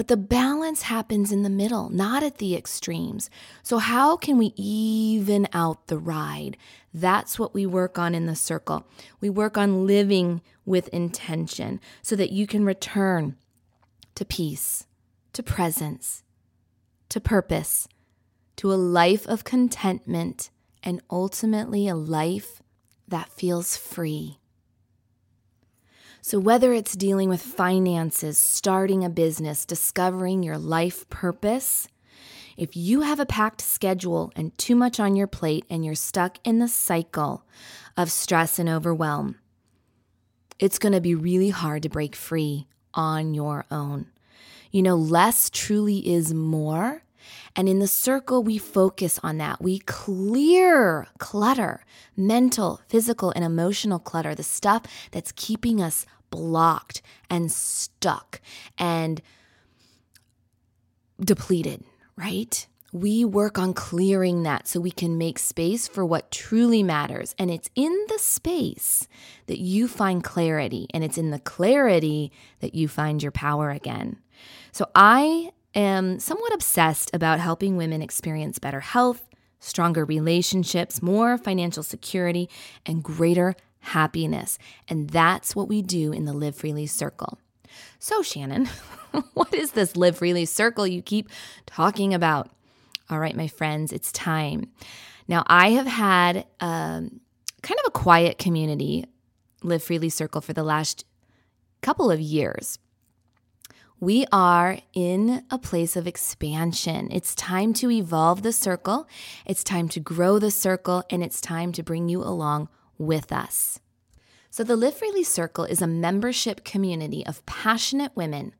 But 0.00 0.08
the 0.08 0.16
balance 0.16 0.80
happens 0.80 1.30
in 1.30 1.42
the 1.42 1.50
middle, 1.50 1.90
not 1.90 2.22
at 2.22 2.38
the 2.38 2.56
extremes. 2.56 3.28
So, 3.62 3.76
how 3.76 4.16
can 4.16 4.38
we 4.38 4.54
even 4.56 5.46
out 5.52 5.88
the 5.88 5.98
ride? 5.98 6.56
That's 6.94 7.38
what 7.38 7.52
we 7.52 7.66
work 7.66 7.98
on 7.98 8.14
in 8.14 8.24
the 8.24 8.34
circle. 8.34 8.86
We 9.20 9.28
work 9.28 9.58
on 9.58 9.86
living 9.86 10.40
with 10.64 10.88
intention 10.88 11.82
so 12.00 12.16
that 12.16 12.32
you 12.32 12.46
can 12.46 12.64
return 12.64 13.36
to 14.14 14.24
peace, 14.24 14.86
to 15.34 15.42
presence, 15.42 16.22
to 17.10 17.20
purpose, 17.20 17.86
to 18.56 18.72
a 18.72 18.80
life 18.80 19.26
of 19.26 19.44
contentment, 19.44 20.48
and 20.82 21.02
ultimately 21.10 21.88
a 21.88 21.94
life 21.94 22.62
that 23.06 23.28
feels 23.28 23.76
free. 23.76 24.39
So, 26.22 26.38
whether 26.38 26.72
it's 26.72 26.94
dealing 26.94 27.28
with 27.28 27.40
finances, 27.40 28.36
starting 28.36 29.04
a 29.04 29.08
business, 29.08 29.64
discovering 29.64 30.42
your 30.42 30.58
life 30.58 31.08
purpose, 31.08 31.88
if 32.58 32.76
you 32.76 33.00
have 33.00 33.18
a 33.18 33.26
packed 33.26 33.62
schedule 33.62 34.30
and 34.36 34.56
too 34.58 34.76
much 34.76 35.00
on 35.00 35.16
your 35.16 35.26
plate 35.26 35.64
and 35.70 35.82
you're 35.82 35.94
stuck 35.94 36.38
in 36.44 36.58
the 36.58 36.68
cycle 36.68 37.46
of 37.96 38.10
stress 38.10 38.58
and 38.58 38.68
overwhelm, 38.68 39.36
it's 40.58 40.78
going 40.78 40.92
to 40.92 41.00
be 41.00 41.14
really 41.14 41.48
hard 41.48 41.82
to 41.84 41.88
break 41.88 42.14
free 42.14 42.66
on 42.92 43.32
your 43.32 43.64
own. 43.70 44.06
You 44.70 44.82
know, 44.82 44.96
less 44.96 45.48
truly 45.48 46.06
is 46.06 46.34
more. 46.34 47.02
And 47.56 47.68
in 47.68 47.78
the 47.78 47.86
circle, 47.86 48.42
we 48.42 48.58
focus 48.58 49.18
on 49.22 49.38
that. 49.38 49.60
We 49.60 49.80
clear 49.80 51.06
clutter, 51.18 51.84
mental, 52.16 52.80
physical, 52.88 53.32
and 53.32 53.44
emotional 53.44 53.98
clutter, 53.98 54.34
the 54.34 54.42
stuff 54.42 54.82
that's 55.10 55.32
keeping 55.32 55.82
us 55.82 56.06
blocked 56.30 57.02
and 57.28 57.50
stuck 57.50 58.40
and 58.78 59.20
depleted, 61.20 61.84
right? 62.16 62.66
We 62.92 63.24
work 63.24 63.56
on 63.58 63.72
clearing 63.74 64.42
that 64.42 64.66
so 64.66 64.80
we 64.80 64.90
can 64.90 65.16
make 65.16 65.38
space 65.38 65.86
for 65.86 66.04
what 66.04 66.32
truly 66.32 66.82
matters. 66.82 67.36
And 67.38 67.50
it's 67.50 67.70
in 67.76 67.96
the 68.08 68.18
space 68.18 69.06
that 69.46 69.58
you 69.58 69.86
find 69.86 70.24
clarity, 70.24 70.88
and 70.92 71.04
it's 71.04 71.18
in 71.18 71.30
the 71.30 71.38
clarity 71.38 72.32
that 72.60 72.74
you 72.74 72.88
find 72.88 73.22
your 73.22 73.32
power 73.32 73.70
again. 73.70 74.18
So 74.72 74.86
I 74.94 75.52
am 75.74 76.18
somewhat 76.18 76.52
obsessed 76.52 77.10
about 77.14 77.40
helping 77.40 77.76
women 77.76 78.02
experience 78.02 78.58
better 78.58 78.80
health, 78.80 79.28
stronger 79.58 80.04
relationships, 80.04 81.02
more 81.02 81.38
financial 81.38 81.82
security, 81.82 82.48
and 82.86 83.02
greater 83.02 83.54
happiness. 83.80 84.58
And 84.88 85.10
that's 85.10 85.54
what 85.54 85.68
we 85.68 85.82
do 85.82 86.12
in 86.12 86.24
the 86.24 86.32
Live 86.32 86.56
Freely 86.56 86.86
Circle. 86.86 87.38
So, 87.98 88.22
Shannon, 88.22 88.68
what 89.34 89.54
is 89.54 89.72
this 89.72 89.96
Live 89.96 90.18
Freely 90.18 90.44
Circle 90.44 90.86
you 90.86 91.02
keep 91.02 91.28
talking 91.66 92.14
about? 92.14 92.50
All 93.08 93.18
right, 93.18 93.36
my 93.36 93.48
friends, 93.48 93.92
it's 93.92 94.12
time. 94.12 94.70
Now, 95.28 95.44
I 95.46 95.70
have 95.70 95.86
had 95.86 96.46
um, 96.60 97.20
kind 97.62 97.78
of 97.80 97.86
a 97.86 97.90
quiet 97.90 98.38
community, 98.38 99.04
Live 99.62 99.82
Freely 99.82 100.08
Circle, 100.08 100.40
for 100.40 100.52
the 100.52 100.62
last 100.62 101.04
couple 101.82 102.10
of 102.10 102.20
years 102.20 102.78
we 104.00 104.24
are 104.32 104.78
in 104.94 105.44
a 105.50 105.58
place 105.58 105.94
of 105.94 106.06
expansion. 106.06 107.08
It's 107.12 107.34
time 107.34 107.74
to 107.74 107.90
evolve 107.90 108.42
the 108.42 108.52
circle, 108.52 109.06
it's 109.44 109.62
time 109.62 109.90
to 109.90 110.00
grow 110.00 110.38
the 110.38 110.50
circle, 110.50 111.04
and 111.10 111.22
it's 111.22 111.40
time 111.40 111.70
to 111.72 111.82
bring 111.82 112.08
you 112.08 112.22
along 112.22 112.70
with 112.96 113.30
us. 113.30 113.78
So, 114.50 114.64
the 114.64 114.74
Live 114.74 114.96
Freely 114.96 115.22
Circle 115.22 115.64
is 115.64 115.82
a 115.82 115.86
membership 115.86 116.64
community 116.64 117.24
of 117.26 117.44
passionate 117.46 118.16
women 118.16 118.54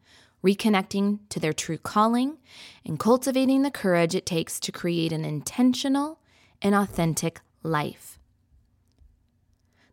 reconnecting 0.45 1.21
to 1.31 1.41
their 1.41 1.53
true 1.53 1.79
calling 1.79 2.39
and 2.85 2.99
cultivating 2.99 3.63
the 3.63 3.71
courage 3.71 4.15
it 4.15 4.27
takes 4.27 4.61
to 4.61 4.73
create 4.73 5.13
an 5.13 5.25
intentional 5.25 6.21
and 6.63 6.75
authentic 6.75 7.41
life. 7.63 8.20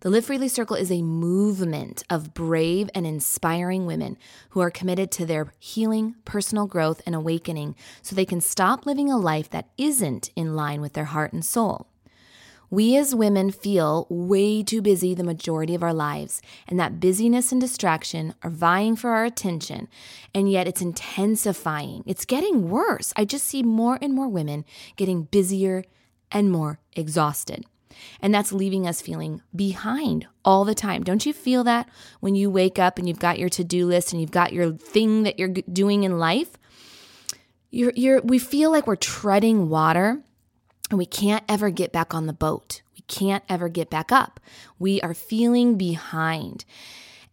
The 0.02 0.12
Live 0.12 0.26
Freely 0.26 0.48
Circle 0.48 0.76
is 0.76 0.92
a 0.92 1.02
movement 1.02 2.04
of 2.08 2.36
brave 2.36 2.88
and 2.94 3.08
inspiring 3.08 3.88
women 3.88 4.16
who 4.50 4.60
are 4.60 4.70
committed 4.70 5.10
to 5.14 5.26
their 5.26 5.52
healing, 5.58 6.14
personal 6.24 6.68
growth, 6.68 7.02
and 7.08 7.16
awakening 7.16 7.76
so 8.04 8.16
they 8.16 8.24
can 8.24 8.40
stop 8.40 8.86
living 8.86 9.10
a 9.10 9.18
life 9.18 9.50
that 9.50 9.70
isn't 9.76 10.30
in 10.36 10.56
line 10.56 10.82
with 10.82 10.94
their 10.94 11.06
heart 11.06 11.34
and 11.34 11.44
soul. 11.44 11.88
We 12.70 12.96
as 12.96 13.16
women 13.16 13.50
feel 13.50 14.06
way 14.08 14.62
too 14.62 14.84
busy 14.84 15.16
the 15.16 15.24
majority 15.24 15.74
of 15.74 15.82
our 15.82 15.96
lives, 15.96 16.44
and 16.68 16.80
that 16.80 17.00
busyness 17.00 17.52
and 17.52 17.60
distraction 17.60 18.36
are 18.44 18.52
vying 18.52 18.98
for 18.98 19.10
our 19.10 19.26
attention, 19.26 19.88
and 20.32 20.48
yet 20.48 20.68
it's 20.68 20.82
intensifying. 20.82 22.04
It's 22.06 22.26
getting 22.26 22.70
worse. 22.70 23.14
I 23.16 23.26
just 23.26 23.46
see 23.46 23.64
more 23.64 23.98
and 24.00 24.14
more 24.14 24.28
women 24.28 24.64
getting 24.96 25.24
busier 25.24 25.84
and 26.32 26.52
more 26.52 26.78
exhausted. 26.96 27.66
And 28.22 28.34
that's 28.34 28.52
leaving 28.52 28.88
us 28.88 29.02
feeling 29.02 29.42
behind 29.56 30.28
all 30.44 30.66
the 30.66 30.76
time. 30.76 31.04
Don't 31.04 31.26
you 31.26 31.34
feel 31.34 31.64
that 31.66 31.90
when 32.20 32.36
you 32.36 32.50
wake 32.50 32.80
up 32.80 32.98
and 32.98 33.08
you've 33.08 33.20
got 33.20 33.40
your 33.40 33.50
to 33.50 33.64
do 33.64 33.86
list 33.86 34.12
and 34.12 34.22
you've 34.22 34.32
got 34.32 34.54
your 34.54 34.72
thing 34.72 35.24
that 35.24 35.40
you're 35.40 35.50
doing 35.50 36.04
in 36.04 36.20
life? 36.20 36.58
You're, 37.70 37.94
you're, 37.96 38.22
we 38.22 38.40
feel 38.40 38.72
like 38.72 38.88
we're 38.88 38.96
treading 38.96 39.70
water 39.70 40.22
and 40.90 40.98
we 40.98 41.06
can't 41.06 41.44
ever 41.50 41.70
get 41.70 41.92
back 41.92 42.14
on 42.14 42.28
the 42.28 42.34
boat. 42.34 42.82
We 42.96 43.02
can't 43.08 43.44
ever 43.50 43.70
get 43.70 43.90
back 43.90 44.12
up. 44.12 44.40
We 44.80 45.02
are 45.02 45.14
feeling 45.14 45.78
behind. 45.78 46.66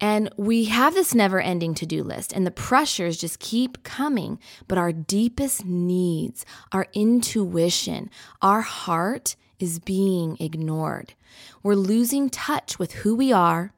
And 0.01 0.29
we 0.37 0.65
have 0.65 0.95
this 0.95 1.15
never 1.15 1.41
ending 1.41 1.75
to 1.77 1.87
do 1.87 2.03
list, 2.03 2.33
and 2.33 2.47
the 2.47 2.51
pressures 2.51 3.17
just 3.17 3.39
keep 3.39 3.85
coming. 3.85 4.41
But 4.67 4.77
our 4.77 4.93
deepest 4.93 5.65
needs, 5.65 6.45
our 6.73 6.89
intuition, 6.93 8.11
our 8.43 8.61
heart 8.61 9.37
is 9.65 9.79
being 9.79 10.37
ignored. 10.39 11.15
We're 11.63 11.75
losing 11.75 12.29
touch 12.29 12.79
with 12.79 12.93
who 12.93 13.17
we 13.17 13.33
are, 13.33 13.73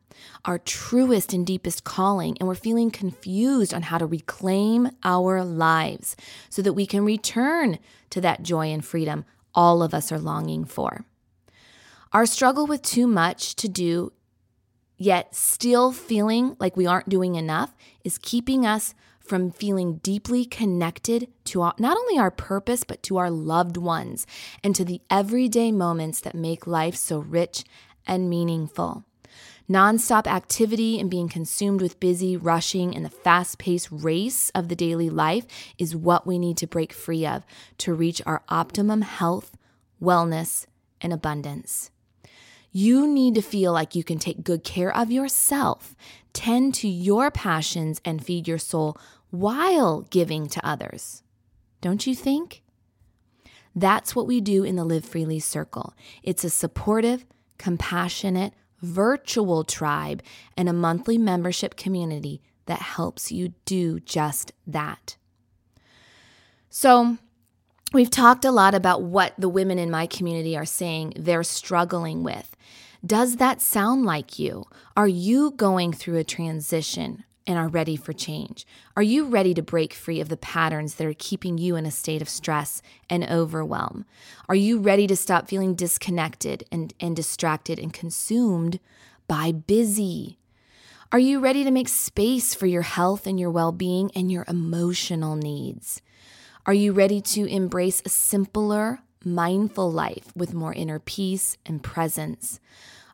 our 0.44 0.58
truest 0.58 1.32
and 1.32 1.46
deepest 1.46 1.84
calling, 1.84 2.36
and 2.38 2.48
we're 2.48 2.56
feeling 2.56 2.90
confused 2.90 3.72
on 3.72 3.82
how 3.82 3.98
to 3.98 4.04
reclaim 4.04 4.90
our 5.04 5.44
lives 5.44 6.16
so 6.50 6.60
that 6.62 6.72
we 6.72 6.86
can 6.86 7.04
return 7.04 7.78
to 8.10 8.20
that 8.20 8.42
joy 8.42 8.66
and 8.66 8.84
freedom 8.84 9.24
all 9.54 9.82
of 9.82 9.94
us 9.94 10.10
are 10.10 10.18
longing 10.18 10.64
for. 10.64 11.04
Our 12.12 12.26
struggle 12.26 12.66
with 12.66 12.82
too 12.82 13.06
much 13.06 13.54
to 13.56 13.68
do, 13.68 14.12
yet 14.96 15.34
still 15.34 15.92
feeling 15.92 16.56
like 16.58 16.76
we 16.76 16.86
aren't 16.86 17.08
doing 17.08 17.36
enough, 17.36 17.74
is 18.04 18.18
keeping 18.18 18.66
us 18.66 18.92
from 19.26 19.50
feeling 19.50 19.96
deeply 19.98 20.44
connected 20.44 21.28
to 21.44 21.58
not 21.78 21.96
only 21.96 22.18
our 22.18 22.30
purpose, 22.30 22.84
but 22.84 23.02
to 23.04 23.16
our 23.16 23.30
loved 23.30 23.76
ones 23.76 24.26
and 24.62 24.74
to 24.76 24.84
the 24.84 25.00
everyday 25.10 25.72
moments 25.72 26.20
that 26.20 26.34
make 26.34 26.66
life 26.66 26.96
so 26.96 27.18
rich 27.18 27.64
and 28.06 28.30
meaningful. 28.30 29.04
Nonstop 29.68 30.28
activity 30.28 31.00
and 31.00 31.10
being 31.10 31.28
consumed 31.28 31.82
with 31.82 31.98
busy, 31.98 32.36
rushing, 32.36 32.94
and 32.94 33.04
the 33.04 33.10
fast 33.10 33.58
paced 33.58 33.90
race 33.90 34.50
of 34.50 34.68
the 34.68 34.76
daily 34.76 35.10
life 35.10 35.44
is 35.76 35.96
what 35.96 36.24
we 36.24 36.38
need 36.38 36.56
to 36.58 36.68
break 36.68 36.92
free 36.92 37.26
of 37.26 37.42
to 37.78 37.92
reach 37.92 38.22
our 38.24 38.42
optimum 38.48 39.02
health, 39.02 39.56
wellness, 40.00 40.66
and 41.00 41.12
abundance. 41.12 41.90
You 42.70 43.08
need 43.08 43.34
to 43.34 43.42
feel 43.42 43.72
like 43.72 43.94
you 43.94 44.04
can 44.04 44.18
take 44.18 44.44
good 44.44 44.62
care 44.62 44.94
of 44.94 45.10
yourself, 45.10 45.96
tend 46.32 46.74
to 46.74 46.88
your 46.88 47.30
passions, 47.30 48.00
and 48.04 48.24
feed 48.24 48.46
your 48.46 48.58
soul 48.58 48.98
while 49.30 50.02
giving 50.02 50.48
to 50.48 50.66
others. 50.66 51.22
Don't 51.80 52.06
you 52.06 52.14
think? 52.14 52.62
That's 53.74 54.16
what 54.16 54.26
we 54.26 54.40
do 54.40 54.64
in 54.64 54.76
the 54.76 54.84
Live 54.84 55.04
Freely 55.04 55.38
Circle. 55.38 55.94
It's 56.22 56.44
a 56.44 56.50
supportive, 56.50 57.26
compassionate, 57.58 58.54
virtual 58.80 59.64
tribe, 59.64 60.22
and 60.56 60.68
a 60.68 60.72
monthly 60.72 61.18
membership 61.18 61.76
community 61.76 62.40
that 62.66 62.80
helps 62.80 63.30
you 63.30 63.52
do 63.64 64.00
just 64.00 64.52
that. 64.66 65.16
So, 66.70 67.18
we've 67.92 68.10
talked 68.10 68.44
a 68.44 68.50
lot 68.50 68.74
about 68.74 69.02
what 69.02 69.34
the 69.38 69.48
women 69.48 69.78
in 69.78 69.90
my 69.90 70.06
community 70.06 70.56
are 70.56 70.66
saying 70.66 71.12
they're 71.16 71.42
struggling 71.42 72.22
with. 72.22 72.56
Does 73.04 73.36
that 73.36 73.60
sound 73.60 74.04
like 74.04 74.38
you? 74.38 74.64
Are 74.96 75.08
you 75.08 75.52
going 75.52 75.92
through 75.92 76.16
a 76.16 76.24
transition? 76.24 77.24
And 77.46 77.58
are 77.58 77.68
ready 77.68 77.96
for 77.96 78.12
change? 78.12 78.66
Are 78.96 79.02
you 79.02 79.24
ready 79.24 79.54
to 79.54 79.62
break 79.62 79.92
free 79.92 80.20
of 80.20 80.28
the 80.28 80.36
patterns 80.36 80.94
that 80.96 81.06
are 81.06 81.14
keeping 81.14 81.58
you 81.58 81.76
in 81.76 81.86
a 81.86 81.90
state 81.90 82.22
of 82.22 82.28
stress 82.28 82.82
and 83.08 83.24
overwhelm? 83.24 84.04
Are 84.48 84.54
you 84.54 84.78
ready 84.78 85.06
to 85.06 85.16
stop 85.16 85.48
feeling 85.48 85.74
disconnected 85.74 86.64
and, 86.72 86.92
and 87.00 87.14
distracted 87.14 87.78
and 87.78 87.92
consumed 87.92 88.80
by 89.28 89.52
busy? 89.52 90.38
Are 91.12 91.18
you 91.18 91.38
ready 91.38 91.62
to 91.62 91.70
make 91.70 91.88
space 91.88 92.54
for 92.54 92.66
your 92.66 92.82
health 92.82 93.26
and 93.26 93.38
your 93.38 93.50
well 93.50 93.72
being 93.72 94.10
and 94.14 94.30
your 94.30 94.44
emotional 94.48 95.36
needs? 95.36 96.02
Are 96.66 96.74
you 96.74 96.92
ready 96.92 97.20
to 97.20 97.46
embrace 97.46 98.02
a 98.04 98.08
simpler, 98.08 99.00
mindful 99.24 99.90
life 99.92 100.32
with 100.34 100.52
more 100.52 100.72
inner 100.72 100.98
peace 100.98 101.56
and 101.64 101.80
presence? 101.80 102.58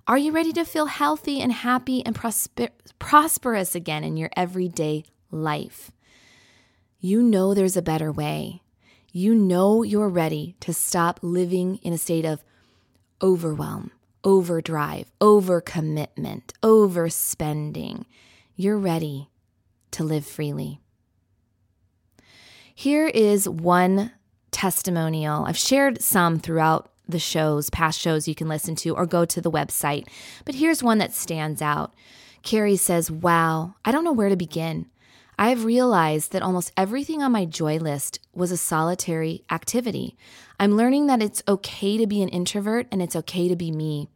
Are 0.06 0.18
you 0.18 0.32
ready 0.32 0.52
to 0.54 0.64
feel 0.64 0.86
healthy 0.86 1.40
and 1.40 1.52
happy 1.52 2.04
and 2.04 2.14
prosper- 2.14 2.70
prosperous 2.98 3.76
again 3.76 4.02
in 4.02 4.16
your 4.16 4.30
everyday 4.36 5.04
life? 5.30 5.92
You 6.98 7.22
know 7.22 7.54
there's 7.54 7.76
a 7.76 7.82
better 7.82 8.10
way. 8.10 8.62
You 9.12 9.34
know 9.34 9.84
you're 9.84 10.08
ready 10.08 10.56
to 10.60 10.72
stop 10.72 11.20
living 11.22 11.76
in 11.82 11.92
a 11.92 11.98
state 11.98 12.24
of 12.24 12.42
overwhelm, 13.22 13.92
overdrive, 14.24 15.12
overcommitment, 15.20 16.50
overspending. 16.64 18.04
You're 18.56 18.78
ready 18.78 19.28
to 19.92 20.02
live 20.02 20.26
freely. 20.26 20.80
Here 22.74 23.06
is 23.06 23.48
one 23.48 24.10
testimonial. 24.50 25.44
I've 25.44 25.56
shared 25.56 26.02
some 26.02 26.40
throughout 26.40 26.91
the 27.12 27.18
shows, 27.20 27.70
past 27.70 28.00
shows 28.00 28.26
you 28.26 28.34
can 28.34 28.48
listen 28.48 28.74
to, 28.76 28.94
or 28.96 29.06
go 29.06 29.24
to 29.24 29.40
the 29.40 29.50
website. 29.50 30.08
But 30.44 30.56
here's 30.56 30.82
one 30.82 30.98
that 30.98 31.12
stands 31.12 31.62
out. 31.62 31.94
Carrie 32.42 32.76
says, 32.76 33.10
Wow, 33.10 33.76
I 33.84 33.92
don't 33.92 34.04
know 34.04 34.12
where 34.12 34.28
to 34.28 34.36
begin. 34.36 34.86
I 35.38 35.48
have 35.48 35.64
realized 35.64 36.32
that 36.32 36.42
almost 36.42 36.72
everything 36.76 37.22
on 37.22 37.32
my 37.32 37.44
joy 37.44 37.78
list 37.78 38.20
was 38.34 38.52
a 38.52 38.56
solitary 38.56 39.42
activity. 39.50 40.16
I'm 40.60 40.76
learning 40.76 41.06
that 41.06 41.22
it's 41.22 41.42
okay 41.48 41.96
to 41.96 42.06
be 42.06 42.22
an 42.22 42.28
introvert 42.28 42.86
and 42.92 43.02
it's 43.02 43.16
okay 43.16 43.48
to 43.48 43.56
be 43.56 43.70
me. 43.70 44.08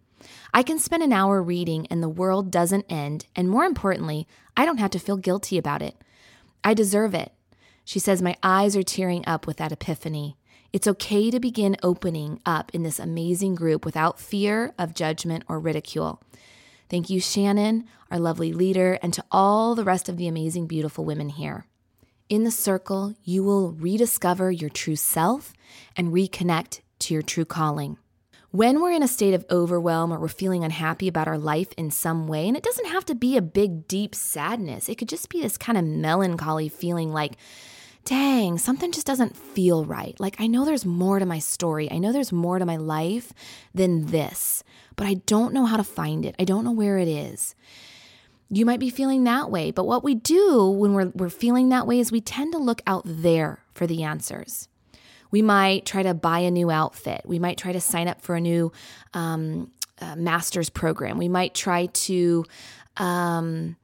I 0.53 0.62
can 0.62 0.79
spend 0.79 1.03
an 1.03 1.12
hour 1.12 1.43
reading 1.43 1.87
and 1.90 2.03
the 2.03 2.09
world 2.09 2.51
doesn't 2.51 2.87
end, 2.88 3.27
and 3.35 3.49
more 3.49 3.64
importantly, 3.64 4.27
I 4.57 4.64
don't 4.64 4.79
have 4.79 4.90
to 4.92 4.99
feel 4.99 5.16
guilty 5.16 5.59
about 5.59 5.83
it. 5.83 5.97
I 6.62 6.75
deserve 6.75 7.14
it. 7.14 7.33
She 7.85 7.99
says, 7.99 8.20
My 8.20 8.37
eyes 8.42 8.77
are 8.77 8.83
tearing 8.83 9.25
up 9.27 9.47
with 9.47 9.57
that 9.59 9.73
epiphany. 9.73 10.37
It's 10.77 10.87
okay 10.87 11.31
to 11.31 11.41
begin 11.41 11.79
opening 11.83 12.39
up 12.45 12.71
in 12.75 12.83
this 12.83 12.99
amazing 12.99 13.55
group 13.55 13.87
without 13.87 14.21
fear 14.21 14.75
of 14.79 14.93
judgment 14.93 15.45
or 15.49 15.59
ridicule. 15.59 16.21
Thank 16.91 17.09
you, 17.09 17.19
Shannon, 17.19 17.87
our 18.11 18.19
lovely 18.19 18.53
leader, 18.53 18.99
and 19.01 19.11
to 19.15 19.25
all 19.33 19.75
the 19.75 19.85
rest 19.85 20.11
of 20.11 20.19
the 20.19 20.29
amazing, 20.29 20.67
beautiful 20.67 21.07
women 21.07 21.31
here. 21.31 21.65
In 22.29 22.45
the 22.45 22.51
circle, 22.51 23.15
you 23.25 23.43
will 23.43 23.73
rediscover 23.73 24.51
your 24.51 24.69
true 24.69 24.97
self 24.97 25.55
and 25.97 26.12
reconnect 26.12 26.81
to 26.99 27.15
your 27.15 27.23
true 27.23 27.47
calling. 27.47 27.97
When 28.51 28.83
we're 28.83 28.93
in 28.93 29.03
a 29.03 29.09
state 29.09 29.33
of 29.33 29.47
overwhelm 29.51 30.12
or 30.12 30.21
we're 30.21 30.29
feeling 30.29 30.62
unhappy 30.62 31.09
about 31.09 31.27
our 31.27 31.39
life 31.39 31.73
in 31.79 31.91
some 31.91 32.29
way, 32.29 32.47
and 32.49 32.55
it 32.55 32.62
doesn't 32.62 32.89
have 32.89 33.07
to 33.07 33.15
be 33.15 33.39
a 33.39 33.41
big, 33.41 33.89
deep 33.89 34.15
sadness, 34.15 34.91
it 34.91 34.97
could 34.99 35.09
just 35.09 35.31
be 35.31 35.41
this 35.41 35.57
kind 35.57 35.79
of 35.79 35.87
melancholy 35.87 36.69
feeling 36.69 37.15
like, 37.15 37.39
dang, 38.07 38.57
something 38.57 38.92
just 38.92 39.07
doesn't 39.07 39.37
feel 39.37 39.85
right. 39.85 40.19
Like, 40.19 40.40
I 40.40 40.47
know 40.47 40.64
there's 40.64 40.87
more 40.87 41.19
to 41.19 41.27
my 41.27 41.40
story. 41.40 41.90
I 41.90 41.99
know 41.99 42.12
there's 42.12 42.33
more 42.33 42.59
to 42.59 42.64
my 42.64 42.77
life 42.77 43.33
than 43.75 44.07
this, 44.07 44.64
but 44.95 45.07
I 45.07 45.14
don't 45.27 45.53
know 45.53 45.66
how 45.66 45.77
to 45.77 45.85
find 45.85 46.25
it. 46.25 46.37
I 46.38 46.45
don't 46.45 46.64
know 46.64 46.73
where 46.73 46.99
it 46.99 47.09
is. 47.09 47.55
You 48.49 48.64
might 48.64 48.79
be 48.79 48.90
feeling 48.90 49.25
that 49.25 49.51
way, 49.51 49.73
but 49.73 49.87
what 49.87 50.05
we 50.05 50.14
do 50.14 50.69
when 50.69 50.95
we're, 50.95 51.11
we're 51.16 51.29
feeling 51.29 51.69
that 51.71 51.87
way 51.87 51.99
is 51.99 52.12
we 52.12 52.21
tend 52.21 52.53
to 52.53 52.59
look 52.59 52.81
out 52.87 53.03
there 53.05 53.64
for 53.75 53.88
the 53.88 54.05
answers. 54.05 54.69
We 55.33 55.42
might 55.42 55.85
try 55.85 56.05
to 56.05 56.14
buy 56.14 56.38
a 56.38 56.51
new 56.53 56.71
outfit. 56.71 57.23
We 57.25 57.40
might 57.40 57.59
try 57.59 57.73
to 57.73 57.81
sign 57.81 58.07
up 58.07 58.23
for 58.23 58.37
a 58.37 58.40
new 58.40 58.71
um, 59.14 59.73
uh, 60.01 60.14
master's 60.14 60.71
program. 60.71 61.19
We 61.19 61.29
might 61.29 61.55
try 61.55 61.87
to 61.87 62.45
um, 62.99 63.77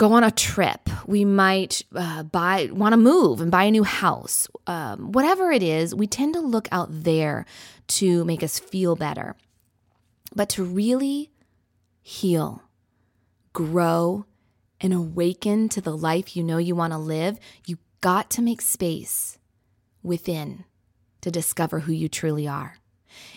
go 0.00 0.14
on 0.14 0.24
a 0.24 0.30
trip. 0.30 0.88
We 1.06 1.26
might 1.26 1.82
uh, 1.94 2.22
buy, 2.22 2.70
want 2.72 2.94
to 2.94 2.96
move 2.96 3.42
and 3.42 3.50
buy 3.50 3.64
a 3.64 3.70
new 3.70 3.84
house. 3.84 4.48
Um, 4.66 5.12
whatever 5.12 5.52
it 5.52 5.62
is, 5.62 5.94
we 5.94 6.06
tend 6.06 6.32
to 6.34 6.40
look 6.40 6.68
out 6.72 6.88
there 6.90 7.44
to 7.88 8.24
make 8.24 8.42
us 8.42 8.58
feel 8.58 8.96
better. 8.96 9.36
But 10.34 10.48
to 10.50 10.64
really 10.64 11.30
heal, 12.00 12.62
grow, 13.52 14.24
and 14.80 14.94
awaken 14.94 15.68
to 15.68 15.82
the 15.82 15.94
life 15.94 16.34
you 16.34 16.42
know 16.42 16.56
you 16.56 16.74
want 16.74 16.94
to 16.94 16.98
live, 16.98 17.38
you 17.66 17.76
got 18.00 18.30
to 18.30 18.40
make 18.40 18.62
space 18.62 19.36
within 20.02 20.64
to 21.20 21.30
discover 21.30 21.80
who 21.80 21.92
you 21.92 22.08
truly 22.08 22.48
are. 22.48 22.78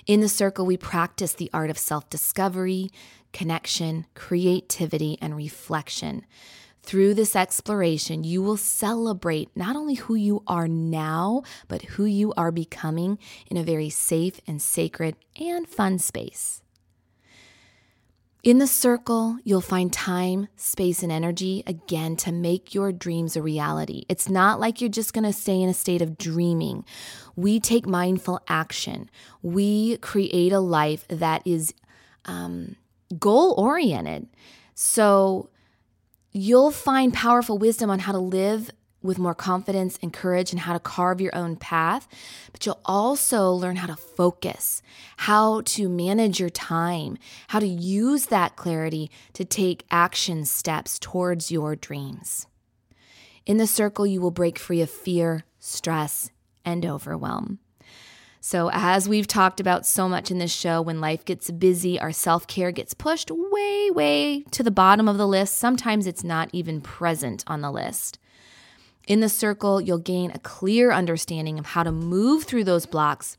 In 0.05 0.21
the 0.21 0.29
circle, 0.29 0.65
we 0.65 0.77
practice 0.77 1.33
the 1.33 1.49
art 1.53 1.69
of 1.69 1.77
self 1.77 2.09
discovery, 2.09 2.89
connection, 3.33 4.05
creativity, 4.15 5.17
and 5.21 5.35
reflection. 5.35 6.25
Through 6.83 7.13
this 7.13 7.35
exploration, 7.35 8.23
you 8.23 8.41
will 8.41 8.57
celebrate 8.57 9.49
not 9.55 9.75
only 9.75 9.95
who 9.95 10.15
you 10.15 10.43
are 10.47 10.67
now, 10.67 11.43
but 11.67 11.81
who 11.83 12.05
you 12.05 12.33
are 12.35 12.51
becoming 12.51 13.17
in 13.49 13.57
a 13.57 13.63
very 13.63 13.89
safe 13.89 14.39
and 14.45 14.61
sacred 14.61 15.15
and 15.39 15.67
fun 15.67 15.97
space. 15.97 16.61
In 18.43 18.57
the 18.57 18.67
circle, 18.67 19.37
you'll 19.45 19.61
find 19.61 19.93
time, 19.93 20.49
space, 20.57 21.01
and 21.01 21.13
energy 21.13 21.63
again 21.65 22.17
to 22.17 22.31
make 22.33 22.75
your 22.75 22.91
dreams 22.91 23.37
a 23.37 23.41
reality. 23.41 24.03
It's 24.09 24.27
not 24.27 24.59
like 24.59 24.81
you're 24.81 24.89
just 24.89 25.13
going 25.13 25.23
to 25.23 25.31
stay 25.31 25.61
in 25.61 25.69
a 25.69 25.73
state 25.73 26.01
of 26.01 26.17
dreaming. 26.17 26.83
We 27.37 27.61
take 27.61 27.85
mindful 27.85 28.41
action. 28.49 29.09
We 29.41 29.95
create 29.97 30.51
a 30.51 30.59
life 30.59 31.07
that 31.07 31.41
is 31.47 31.73
um, 32.25 32.75
goal 33.19 33.53
oriented. 33.57 34.27
So 34.75 35.49
you'll 36.31 36.71
find 36.71 37.13
powerful 37.13 37.57
wisdom 37.57 37.89
on 37.89 37.99
how 37.99 38.11
to 38.11 38.19
live 38.19 38.71
with 39.03 39.19
more 39.19 39.35
confidence 39.35 39.99
and 40.01 40.13
courage 40.13 40.51
and 40.51 40.61
how 40.61 40.73
to 40.73 40.79
carve 40.79 41.19
your 41.19 41.35
own 41.35 41.57
path. 41.57 42.07
But 42.51 42.65
you'll 42.65 42.79
also 42.85 43.51
learn 43.51 43.75
how 43.75 43.87
to 43.87 43.95
focus, 43.95 44.81
how 45.17 45.61
to 45.61 45.89
manage 45.89 46.39
your 46.39 46.49
time, 46.49 47.17
how 47.49 47.59
to 47.59 47.67
use 47.67 48.27
that 48.27 48.55
clarity 48.55 49.11
to 49.33 49.43
take 49.43 49.85
action 49.91 50.45
steps 50.45 50.97
towards 50.97 51.51
your 51.51 51.75
dreams. 51.75 52.47
In 53.45 53.57
the 53.57 53.67
circle, 53.67 54.07
you 54.07 54.21
will 54.21 54.31
break 54.31 54.57
free 54.57 54.81
of 54.81 54.89
fear, 54.89 55.43
stress, 55.59 56.31
and 56.63 56.85
overwhelm. 56.85 57.59
So, 58.45 58.69
as 58.73 59.07
we've 59.07 59.25
talked 59.25 59.61
about 59.61 59.85
so 59.85 60.09
much 60.09 60.29
in 60.29 60.37
this 60.37 60.53
show, 60.53 60.81
when 60.81 60.99
life 60.99 61.23
gets 61.23 61.49
busy, 61.49 61.97
our 61.97 62.11
self 62.11 62.45
care 62.45 62.73
gets 62.73 62.93
pushed 62.93 63.31
way, 63.31 63.89
way 63.89 64.43
to 64.51 64.61
the 64.61 64.69
bottom 64.69 65.07
of 65.07 65.17
the 65.17 65.25
list. 65.25 65.55
Sometimes 65.55 66.05
it's 66.05 66.25
not 66.25 66.49
even 66.51 66.81
present 66.81 67.45
on 67.47 67.61
the 67.61 67.71
list. 67.71 68.19
In 69.07 69.21
the 69.21 69.29
circle, 69.29 69.79
you'll 69.79 69.97
gain 69.97 70.29
a 70.29 70.39
clear 70.39 70.91
understanding 70.91 71.57
of 71.57 71.67
how 71.67 71.83
to 71.83 71.91
move 71.93 72.43
through 72.43 72.65
those 72.65 72.85
blocks 72.85 73.37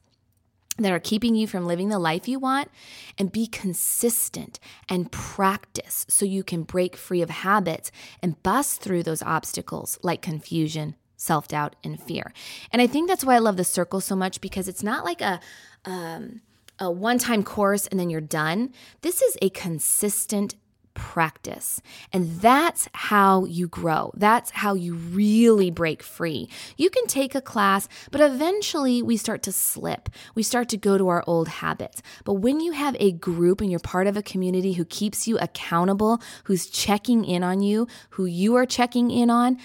that 0.78 0.90
are 0.90 0.98
keeping 0.98 1.34
you 1.34 1.46
from 1.46 1.66
living 1.66 1.90
the 1.90 1.98
life 1.98 2.26
you 2.26 2.38
want 2.38 2.70
and 3.18 3.30
be 3.30 3.46
consistent 3.46 4.58
and 4.88 5.12
practice 5.12 6.06
so 6.08 6.24
you 6.24 6.42
can 6.42 6.62
break 6.62 6.96
free 6.96 7.20
of 7.20 7.28
habits 7.28 7.92
and 8.22 8.42
bust 8.42 8.80
through 8.80 9.02
those 9.02 9.20
obstacles 9.20 9.98
like 10.02 10.22
confusion, 10.22 10.96
self 11.24 11.48
doubt, 11.48 11.76
and 11.82 12.00
fear. 12.00 12.32
And 12.70 12.80
I 12.82 12.87
think 12.87 13.08
that's 13.08 13.24
why 13.24 13.34
I 13.34 13.38
love 13.38 13.56
the 13.56 13.64
circle 13.64 14.00
so 14.00 14.14
much 14.14 14.40
because 14.40 14.68
it's 14.68 14.82
not 14.82 15.04
like 15.04 15.20
a, 15.20 15.40
um, 15.84 16.42
a 16.78 16.90
one 16.90 17.18
time 17.18 17.42
course 17.42 17.87
and 17.87 17.98
then 17.98 18.10
you're 18.10 18.20
done. 18.20 18.72
This 19.00 19.22
is 19.22 19.37
a 19.40 19.48
consistent 19.50 20.54
practice. 20.94 21.82
And 22.12 22.40
that's 22.40 22.88
how 22.92 23.44
you 23.44 23.68
grow. 23.68 24.12
That's 24.14 24.50
how 24.50 24.74
you 24.74 24.94
really 24.94 25.70
break 25.70 26.02
free. 26.02 26.48
You 26.76 26.88
can 26.88 27.06
take 27.06 27.34
a 27.34 27.40
class, 27.40 27.88
but 28.10 28.20
eventually 28.20 29.02
we 29.02 29.16
start 29.16 29.42
to 29.42 29.52
slip. 29.52 30.08
We 30.34 30.42
start 30.42 30.68
to 30.70 30.76
go 30.76 30.96
to 30.96 31.08
our 31.08 31.24
old 31.26 31.48
habits. 31.48 32.00
But 32.24 32.34
when 32.34 32.60
you 32.60 32.72
have 32.72 32.96
a 33.00 33.12
group 33.12 33.60
and 33.60 33.70
you're 33.70 33.80
part 33.80 34.06
of 34.06 34.16
a 34.16 34.22
community 34.22 34.74
who 34.74 34.84
keeps 34.84 35.26
you 35.26 35.37
accountable, 35.38 36.22
who's 36.44 36.68
checking 36.68 37.24
in 37.24 37.42
on 37.42 37.60
you, 37.60 37.88
who 38.10 38.24
you 38.24 38.54
are 38.54 38.66
checking 38.66 39.10
in 39.10 39.30
on, 39.30 39.58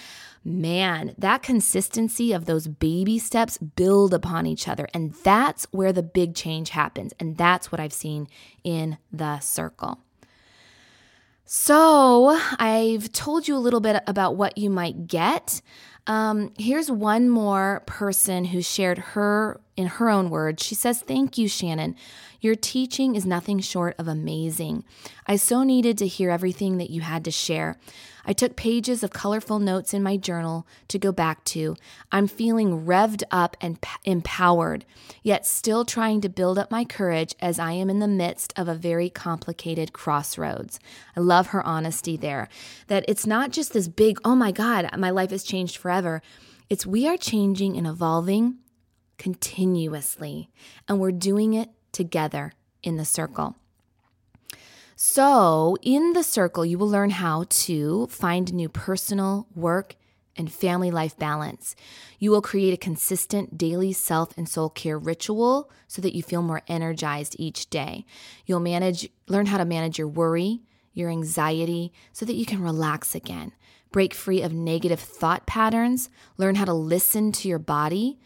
man, 0.44 1.14
that 1.18 1.44
consistency 1.44 2.32
of 2.34 2.46
those 2.46 2.68
baby 2.68 3.20
steps 3.20 3.58
build 3.58 4.14
upon 4.14 4.46
each 4.46 4.68
other. 4.68 4.88
And 4.94 5.14
that's 5.24 5.66
where 5.72 5.94
the 5.94 6.04
big 6.04 6.36
change 6.36 6.70
happens. 6.70 7.14
And 7.20 7.38
that's 7.38 7.72
what 7.72 7.80
I've 7.80 7.94
seen 7.94 8.28
in 8.64 8.98
the 9.12 9.40
circle. 9.40 10.00
So, 11.52 12.40
I've 12.60 13.12
told 13.12 13.48
you 13.48 13.56
a 13.56 13.58
little 13.58 13.80
bit 13.80 14.04
about 14.06 14.36
what 14.36 14.56
you 14.56 14.70
might 14.70 15.08
get. 15.08 15.62
Um, 16.06 16.54
here's 16.60 16.92
one 16.92 17.28
more 17.28 17.82
person 17.88 18.46
who 18.46 18.62
shared 18.62 19.00
her 19.00 19.60
in 19.80 19.88
her 19.88 20.10
own 20.10 20.30
words. 20.30 20.62
She 20.62 20.76
says, 20.76 21.00
Thank 21.00 21.38
you, 21.38 21.48
Shannon. 21.48 21.96
Your 22.42 22.56
teaching 22.56 23.16
is 23.16 23.26
nothing 23.26 23.62
short 23.62 23.96
of 23.98 24.10
amazing. 24.10 24.84
I 25.26 25.38
so 25.38 25.64
needed 25.64 25.98
to 26.00 26.08
hear 26.08 26.30
everything 26.30 26.78
that 26.78 26.90
you 26.90 27.00
had 27.00 27.24
to 27.24 27.32
share. 27.32 27.78
I 28.26 28.34
took 28.34 28.58
pages 28.58 29.04
of 29.04 29.12
colorful 29.12 29.58
notes 29.58 29.94
in 29.94 30.04
my 30.04 30.18
journal 30.18 30.68
to 30.90 31.00
go 31.00 31.14
back 31.14 31.46
to. 31.46 31.78
I'm 32.12 32.28
feeling 32.28 32.86
revved 32.86 33.24
up 33.32 33.56
and 33.62 33.80
p- 33.80 33.90
empowered, 34.04 34.84
yet 35.24 35.48
still 35.48 35.86
trying 35.86 36.20
to 36.22 36.30
build 36.30 36.60
up 36.60 36.70
my 36.70 36.84
courage 36.84 37.34
as 37.40 37.58
I 37.58 37.72
am 37.72 37.90
in 37.90 38.00
the 38.00 38.08
midst 38.08 38.52
of 38.58 38.68
a 38.68 38.76
very 38.76 39.10
complicated 39.10 39.94
crossroads. 39.94 40.78
I 41.16 41.22
love 41.22 41.48
her 41.48 41.66
honesty 41.66 42.18
there. 42.18 42.50
That 42.88 43.06
it's 43.08 43.26
not 43.26 43.52
just 43.52 43.72
this 43.72 43.88
big, 43.88 44.20
oh 44.26 44.36
my 44.36 44.52
God, 44.52 44.90
my 44.98 45.10
life 45.10 45.32
has 45.32 45.44
changed 45.44 45.78
forever. 45.78 46.22
It's 46.70 46.86
we 46.86 47.08
are 47.08 47.18
changing 47.18 47.78
and 47.78 47.88
evolving 47.88 48.58
continuously, 49.20 50.50
and 50.88 51.00
we're 51.00 51.12
doing 51.12 51.54
it 51.54 51.70
together 51.92 52.54
in 52.82 52.98
the 52.98 53.06
circle. 53.06 53.56
So, 54.96 55.78
in 55.82 56.14
the 56.14 56.24
circle, 56.24 56.66
you 56.66 56.78
will 56.78 56.90
learn 56.90 57.12
how 57.12 57.46
to 57.48 58.08
find 58.08 58.52
new 58.52 58.68
personal, 58.68 59.48
work, 59.56 59.96
and 60.36 60.52
family 60.52 60.90
life 60.90 61.18
balance. 61.18 61.76
You 62.18 62.32
will 62.32 62.42
create 62.42 62.74
a 62.74 62.78
consistent 62.78 63.58
daily 63.58 63.94
self 63.94 64.38
and 64.38 64.48
soul 64.48 64.70
care 64.70 64.98
ritual 64.98 65.70
so 65.88 66.02
that 66.02 66.16
you 66.16 66.24
feel 66.24 66.42
more 66.42 66.64
energized 66.68 67.36
each 67.38 67.70
day. 67.70 68.06
You'll 68.46 68.60
manage 68.60 69.10
learn 69.28 69.48
how 69.48 69.58
to 69.58 69.66
manage 69.66 69.98
your 69.98 70.08
worry, 70.08 70.62
your 70.94 71.10
anxiety 71.10 71.92
so 72.14 72.26
that 72.26 72.36
you 72.36 72.46
can 72.46 72.64
relax 72.64 73.14
again. 73.14 73.52
Break 73.92 74.14
free 74.14 74.42
of 74.42 74.54
negative 74.54 75.00
thought 75.00 75.46
patterns, 75.46 76.10
learn 76.38 76.56
how 76.56 76.66
to 76.66 76.74
listen 76.74 77.32
to 77.34 77.48
your 77.48 77.60
body, 77.60 78.20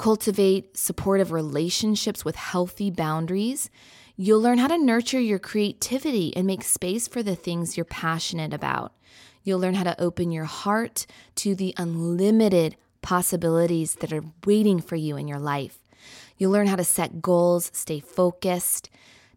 cultivate 0.00 0.78
supportive 0.78 1.30
relationships 1.30 2.24
with 2.24 2.34
healthy 2.34 2.90
boundaries. 2.90 3.68
You'll 4.16 4.40
learn 4.40 4.56
how 4.56 4.68
to 4.68 4.78
nurture 4.78 5.20
your 5.20 5.38
creativity 5.38 6.34
and 6.34 6.46
make 6.46 6.64
space 6.64 7.06
for 7.06 7.22
the 7.22 7.36
things 7.36 7.76
you're 7.76 7.84
passionate 7.84 8.54
about. 8.54 8.94
You'll 9.44 9.58
learn 9.58 9.74
how 9.74 9.84
to 9.84 10.00
open 10.00 10.32
your 10.32 10.46
heart 10.46 11.04
to 11.36 11.54
the 11.54 11.74
unlimited 11.76 12.76
possibilities 13.02 13.96
that 13.96 14.10
are 14.10 14.24
waiting 14.46 14.80
for 14.80 14.96
you 14.96 15.18
in 15.18 15.28
your 15.28 15.38
life. 15.38 15.78
You'll 16.38 16.52
learn 16.52 16.68
how 16.68 16.76
to 16.76 16.84
set 16.84 17.20
goals, 17.20 17.70
stay 17.74 18.00
focused, 18.00 18.88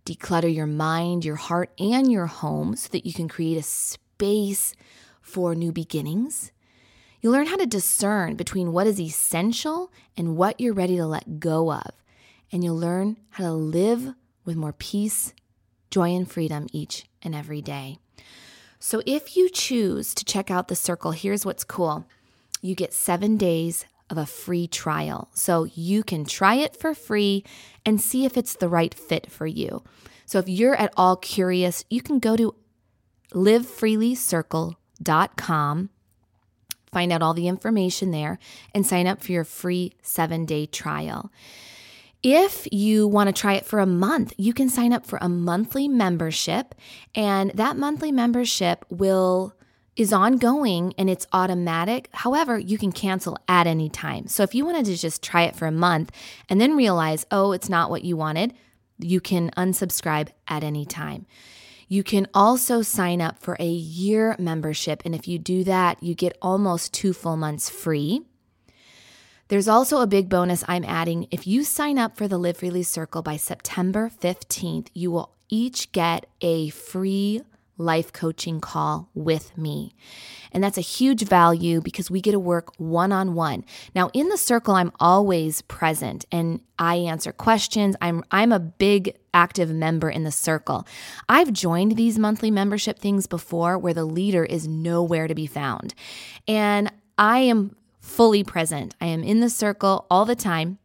declutter 0.05 0.53
your 0.53 0.65
mind, 0.65 1.25
your 1.25 1.35
heart, 1.35 1.71
and 1.77 2.09
your 2.09 2.27
home 2.27 2.77
so 2.77 2.87
that 2.93 3.05
you 3.05 3.11
can 3.11 3.27
create 3.27 3.57
a 3.57 3.63
space 3.63 4.73
for 5.21 5.55
new 5.55 5.73
beginnings. 5.73 6.52
You'll 7.23 7.33
learn 7.33 7.47
how 7.47 7.55
to 7.55 7.65
discern 7.65 8.35
between 8.35 8.73
what 8.73 8.85
is 8.85 8.99
essential 8.99 9.93
and 10.17 10.35
what 10.35 10.59
you're 10.59 10.73
ready 10.73 10.97
to 10.97 11.05
let 11.05 11.39
go 11.39 11.71
of. 11.71 11.91
And 12.51 12.65
you'll 12.65 12.77
learn 12.77 13.15
how 13.29 13.45
to 13.45 13.53
live 13.53 14.13
with 14.43 14.57
more 14.57 14.73
peace, 14.73 15.33
joy, 15.89 16.09
and 16.09 16.29
freedom 16.29 16.67
each 16.73 17.05
and 17.21 17.33
every 17.33 17.61
day. 17.61 17.99
So, 18.77 19.01
if 19.05 19.37
you 19.37 19.49
choose 19.49 20.13
to 20.15 20.25
check 20.25 20.51
out 20.51 20.67
the 20.67 20.75
circle, 20.75 21.11
here's 21.11 21.45
what's 21.45 21.63
cool 21.63 22.05
you 22.61 22.75
get 22.75 22.93
seven 22.93 23.37
days 23.37 23.85
of 24.09 24.17
a 24.17 24.25
free 24.25 24.67
trial. 24.67 25.29
So, 25.33 25.63
you 25.63 26.03
can 26.03 26.25
try 26.25 26.55
it 26.55 26.75
for 26.75 26.93
free 26.93 27.45
and 27.85 28.01
see 28.01 28.25
if 28.25 28.35
it's 28.35 28.57
the 28.57 28.67
right 28.67 28.93
fit 28.93 29.31
for 29.31 29.47
you. 29.47 29.81
So, 30.25 30.39
if 30.39 30.49
you're 30.49 30.75
at 30.75 30.91
all 30.97 31.15
curious, 31.15 31.85
you 31.89 32.01
can 32.01 32.19
go 32.19 32.35
to 32.35 32.53
livefreelycircle.com, 33.31 35.89
find 36.93 37.11
out 37.11 37.21
all 37.21 37.33
the 37.33 37.47
information 37.47 38.11
there, 38.11 38.39
and 38.73 38.85
sign 38.85 39.07
up 39.07 39.21
for 39.21 39.31
your 39.31 39.43
free 39.43 39.93
seven 40.01 40.45
day 40.45 40.65
trial. 40.65 41.31
If 42.21 42.67
you 42.71 43.05
want 43.05 43.27
to 43.27 43.33
try 43.33 43.55
it 43.55 43.65
for 43.65 43.79
a 43.79 43.85
month, 43.85 44.33
you 44.37 44.53
can 44.53 44.69
sign 44.69 44.93
up 44.93 45.05
for 45.05 45.19
a 45.21 45.27
monthly 45.27 45.89
membership, 45.89 46.73
and 47.13 47.51
that 47.51 47.75
monthly 47.75 48.13
membership 48.13 48.85
will 48.89 49.53
is 49.95 50.13
ongoing 50.13 50.93
and 50.97 51.09
it's 51.09 51.27
automatic. 51.33 52.09
However, 52.13 52.57
you 52.57 52.77
can 52.77 52.91
cancel 52.91 53.37
at 53.47 53.67
any 53.67 53.89
time. 53.89 54.27
So 54.27 54.43
if 54.43 54.55
you 54.55 54.65
wanted 54.65 54.85
to 54.85 54.97
just 54.97 55.21
try 55.21 55.43
it 55.43 55.55
for 55.55 55.67
a 55.67 55.71
month 55.71 56.11
and 56.49 56.59
then 56.59 56.75
realize, 56.75 57.25
oh, 57.29 57.51
it's 57.51 57.69
not 57.69 57.89
what 57.89 58.03
you 58.03 58.17
wanted, 58.17 58.53
you 58.97 59.19
can 59.19 59.51
unsubscribe 59.51 60.29
at 60.47 60.63
any 60.63 60.85
time. 60.85 61.25
You 61.87 62.03
can 62.03 62.27
also 62.33 62.81
sign 62.81 63.21
up 63.21 63.39
for 63.39 63.55
a 63.59 63.67
year 63.67 64.35
membership. 64.39 65.01
And 65.05 65.13
if 65.13 65.27
you 65.27 65.39
do 65.39 65.63
that, 65.63 66.01
you 66.01 66.15
get 66.15 66.37
almost 66.41 66.93
two 66.93 67.13
full 67.13 67.37
months 67.37 67.69
free. 67.69 68.21
There's 69.49 69.67
also 69.67 70.01
a 70.01 70.07
big 70.07 70.29
bonus 70.29 70.63
I'm 70.67 70.85
adding. 70.85 71.27
If 71.29 71.45
you 71.45 71.63
sign 71.63 71.99
up 71.99 72.17
for 72.17 72.27
the 72.27 72.37
Live 72.37 72.57
Freely 72.57 72.83
Circle 72.83 73.21
by 73.21 73.37
September 73.37 74.09
15th, 74.21 74.87
you 74.93 75.11
will 75.11 75.33
each 75.49 75.91
get 75.91 76.25
a 76.41 76.69
free 76.69 77.41
life 77.77 78.13
coaching 78.13 78.59
call 78.59 79.09
with 79.13 79.57
me. 79.57 79.95
And 80.51 80.63
that's 80.63 80.77
a 80.77 80.81
huge 80.81 81.23
value 81.23 81.81
because 81.81 82.11
we 82.11 82.21
get 82.21 82.31
to 82.31 82.39
work 82.39 82.71
one 82.77 83.11
on 83.11 83.33
one. 83.33 83.65
Now, 83.95 84.11
in 84.13 84.29
the 84.29 84.37
circle, 84.37 84.75
I'm 84.75 84.91
always 84.99 85.61
present 85.63 86.25
and 86.31 86.61
I 86.77 86.95
answer 86.95 87.31
questions. 87.31 87.95
I'm, 88.01 88.23
I'm 88.31 88.51
a 88.51 88.59
big 88.59 89.17
active 89.33 89.71
member 89.71 90.09
in 90.09 90.23
the 90.23 90.31
circle. 90.31 90.87
I've 91.27 91.51
joined 91.51 91.95
these 91.95 92.19
monthly 92.19 92.51
membership 92.51 92.99
things 92.99 93.25
before 93.25 93.77
where 93.77 93.93
the 93.93 94.05
leader 94.05 94.43
is 94.43 94.67
nowhere 94.67 95.27
to 95.27 95.35
be 95.35 95.47
found. 95.47 95.95
And 96.47 96.91
I 97.17 97.39
am 97.39 97.75
fully 97.99 98.43
present. 98.43 98.95
I 99.01 99.07
am 99.07 99.23
in 99.23 99.39
the 99.39 99.49
circle 99.49 100.05
all 100.11 100.25
the 100.25 100.35
time. 100.35 100.77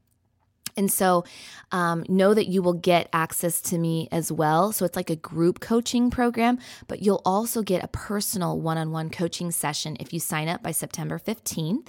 And 0.78 0.90
so, 0.90 1.24
um, 1.72 2.04
know 2.08 2.32
that 2.32 2.46
you 2.46 2.62
will 2.62 2.72
get 2.72 3.10
access 3.12 3.60
to 3.62 3.78
me 3.78 4.08
as 4.10 4.32
well. 4.32 4.72
So, 4.72 4.86
it's 4.86 4.96
like 4.96 5.10
a 5.10 5.16
group 5.16 5.60
coaching 5.60 6.10
program, 6.10 6.58
but 6.86 7.02
you'll 7.02 7.22
also 7.24 7.62
get 7.62 7.84
a 7.84 7.88
personal 7.88 8.58
one 8.58 8.78
on 8.78 8.92
one 8.92 9.10
coaching 9.10 9.50
session 9.50 9.96
if 10.00 10.12
you 10.12 10.20
sign 10.20 10.48
up 10.48 10.62
by 10.62 10.70
September 10.70 11.18
15th. 11.18 11.88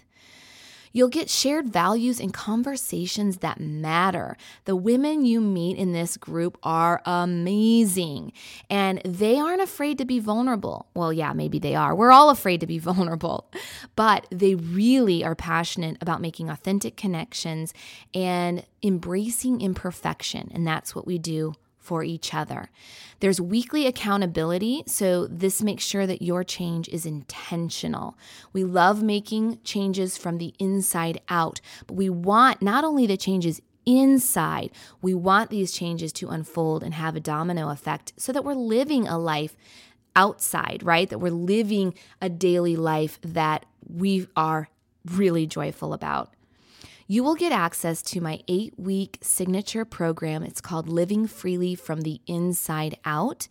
You'll 0.91 1.09
get 1.09 1.29
shared 1.29 1.69
values 1.69 2.19
and 2.19 2.33
conversations 2.33 3.37
that 3.37 3.59
matter. 3.59 4.37
The 4.65 4.75
women 4.75 5.25
you 5.25 5.41
meet 5.41 5.77
in 5.77 5.93
this 5.93 6.17
group 6.17 6.57
are 6.63 7.01
amazing 7.05 8.33
and 8.69 9.01
they 9.03 9.39
aren't 9.39 9.61
afraid 9.61 9.97
to 9.99 10.05
be 10.05 10.19
vulnerable. 10.19 10.87
Well, 10.93 11.13
yeah, 11.13 11.33
maybe 11.33 11.59
they 11.59 11.75
are. 11.75 11.95
We're 11.95 12.11
all 12.11 12.29
afraid 12.29 12.59
to 12.61 12.67
be 12.67 12.79
vulnerable, 12.89 13.51
but 13.95 14.27
they 14.31 14.55
really 14.55 15.23
are 15.23 15.35
passionate 15.35 15.97
about 16.01 16.21
making 16.21 16.49
authentic 16.49 16.97
connections 16.97 17.73
and 18.13 18.65
embracing 18.83 19.61
imperfection. 19.61 20.49
And 20.53 20.65
that's 20.65 20.95
what 20.95 21.05
we 21.05 21.17
do 21.17 21.53
for 21.79 22.03
each 22.03 22.33
other. 22.33 22.69
There's 23.19 23.41
weekly 23.41 23.87
accountability, 23.87 24.83
so 24.85 25.27
this 25.27 25.61
makes 25.61 25.83
sure 25.83 26.05
that 26.05 26.21
your 26.21 26.43
change 26.43 26.87
is 26.89 27.05
intentional. 27.05 28.17
We 28.53 28.63
love 28.63 29.01
making 29.01 29.59
changes 29.63 30.17
from 30.17 30.37
the 30.37 30.53
inside 30.59 31.21
out, 31.29 31.61
but 31.87 31.95
we 31.95 32.09
want 32.09 32.61
not 32.61 32.83
only 32.83 33.07
the 33.07 33.17
changes 33.17 33.61
inside. 33.85 34.71
We 35.01 35.13
want 35.13 35.49
these 35.49 35.71
changes 35.71 36.13
to 36.13 36.29
unfold 36.29 36.83
and 36.83 36.93
have 36.93 37.15
a 37.15 37.19
domino 37.19 37.69
effect 37.69 38.13
so 38.17 38.31
that 38.31 38.43
we're 38.43 38.53
living 38.53 39.07
a 39.07 39.17
life 39.17 39.55
outside, 40.15 40.83
right? 40.83 41.09
That 41.09 41.19
we're 41.19 41.31
living 41.31 41.93
a 42.21 42.29
daily 42.29 42.75
life 42.75 43.19
that 43.21 43.65
we 43.87 44.27
are 44.35 44.69
really 45.05 45.47
joyful 45.47 45.93
about 45.93 46.33
you 47.11 47.23
will 47.23 47.33
get 47.33 47.51
access 47.51 48.03
to 48.03 48.21
my 48.21 48.39
eight 48.47 48.77
week 48.77 49.17
signature 49.19 49.83
program. 49.83 50.43
It's 50.43 50.61
called 50.61 50.87
Living 50.87 51.25
Freely 51.25 51.73
from 51.73 52.01
the 52.01 52.21
Inside 52.27 52.99
Out. 53.03 53.47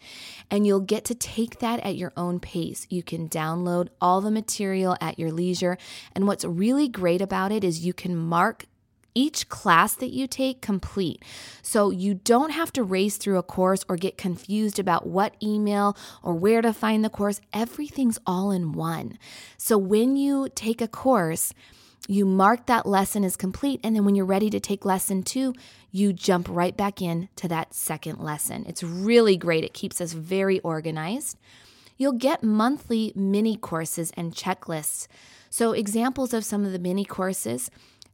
And 0.49 0.65
you'll 0.65 0.79
get 0.79 1.05
to 1.07 1.15
take 1.17 1.59
that 1.59 1.81
at 1.81 1.97
your 1.97 2.13
own 2.17 2.39
pace. 2.39 2.87
You 2.89 3.03
can 3.03 3.29
download 3.29 3.89
all 4.01 4.21
the 4.21 4.31
material 4.31 4.97
at 5.01 5.19
your 5.19 5.33
leisure. 5.33 5.77
And 6.15 6.29
what's 6.29 6.45
really 6.45 6.87
great 6.87 7.21
about 7.21 7.51
it 7.51 7.65
is 7.65 7.85
you 7.85 7.93
can 7.93 8.15
mark 8.15 8.67
each 9.13 9.49
class 9.49 9.95
that 9.95 10.11
you 10.13 10.29
take 10.29 10.63
complete. 10.63 11.25
So 11.61 11.91
you 11.91 12.15
don't 12.15 12.51
have 12.51 12.73
to 12.75 12.85
race 12.85 13.17
through 13.17 13.39
a 13.39 13.43
course 13.43 13.85
or 13.89 13.97
get 13.97 14.17
confused 14.17 14.79
about 14.79 15.09
what 15.09 15.35
email 15.43 15.97
or 16.23 16.35
where 16.35 16.63
to 16.63 16.73
find 16.73 17.05
the 17.05 17.11
course. 17.11 17.41
Everything's 17.53 18.21
all 18.25 18.53
in 18.53 18.71
one. 18.71 19.19
So 19.57 19.77
when 19.77 20.15
you 20.15 20.49
take 20.55 20.81
a 20.81 20.87
course, 20.87 21.53
you 22.09 22.25
mark 22.25 22.67
that 22.67 22.87
lesson 22.87 23.23
as 23.23 23.37
complete, 23.37 23.81
and 23.85 23.95
then 23.95 24.05
when 24.05 24.15
you're 24.15 24.25
ready 24.25 24.49
to 24.51 24.59
take 24.59 24.85
lesson 24.85 25.23
two, 25.23 25.55
you 25.93 26.13
jump 26.13 26.49
right 26.51 26.77
back 26.77 27.01
in 27.01 27.29
to 27.37 27.47
that 27.49 27.75
second 27.75 28.19
lesson. 28.19 28.65
It's 28.67 28.83
really 28.83 29.37
great. 29.37 29.63
It 29.63 29.75
keeps 29.75 30.01
us 30.01 30.15
very 30.15 30.59
organized. 30.61 31.39
You'll 31.99 32.13
get 32.13 32.43
monthly 32.43 33.13
mini 33.15 33.57
courses 33.57 34.11
and 34.17 34.35
checklists. 34.35 35.07
So, 35.51 35.73
examples 35.73 36.33
of 36.33 36.45
some 36.45 36.65
of 36.65 36.73
the 36.73 36.79
mini 36.79 37.05
courses 37.05 37.71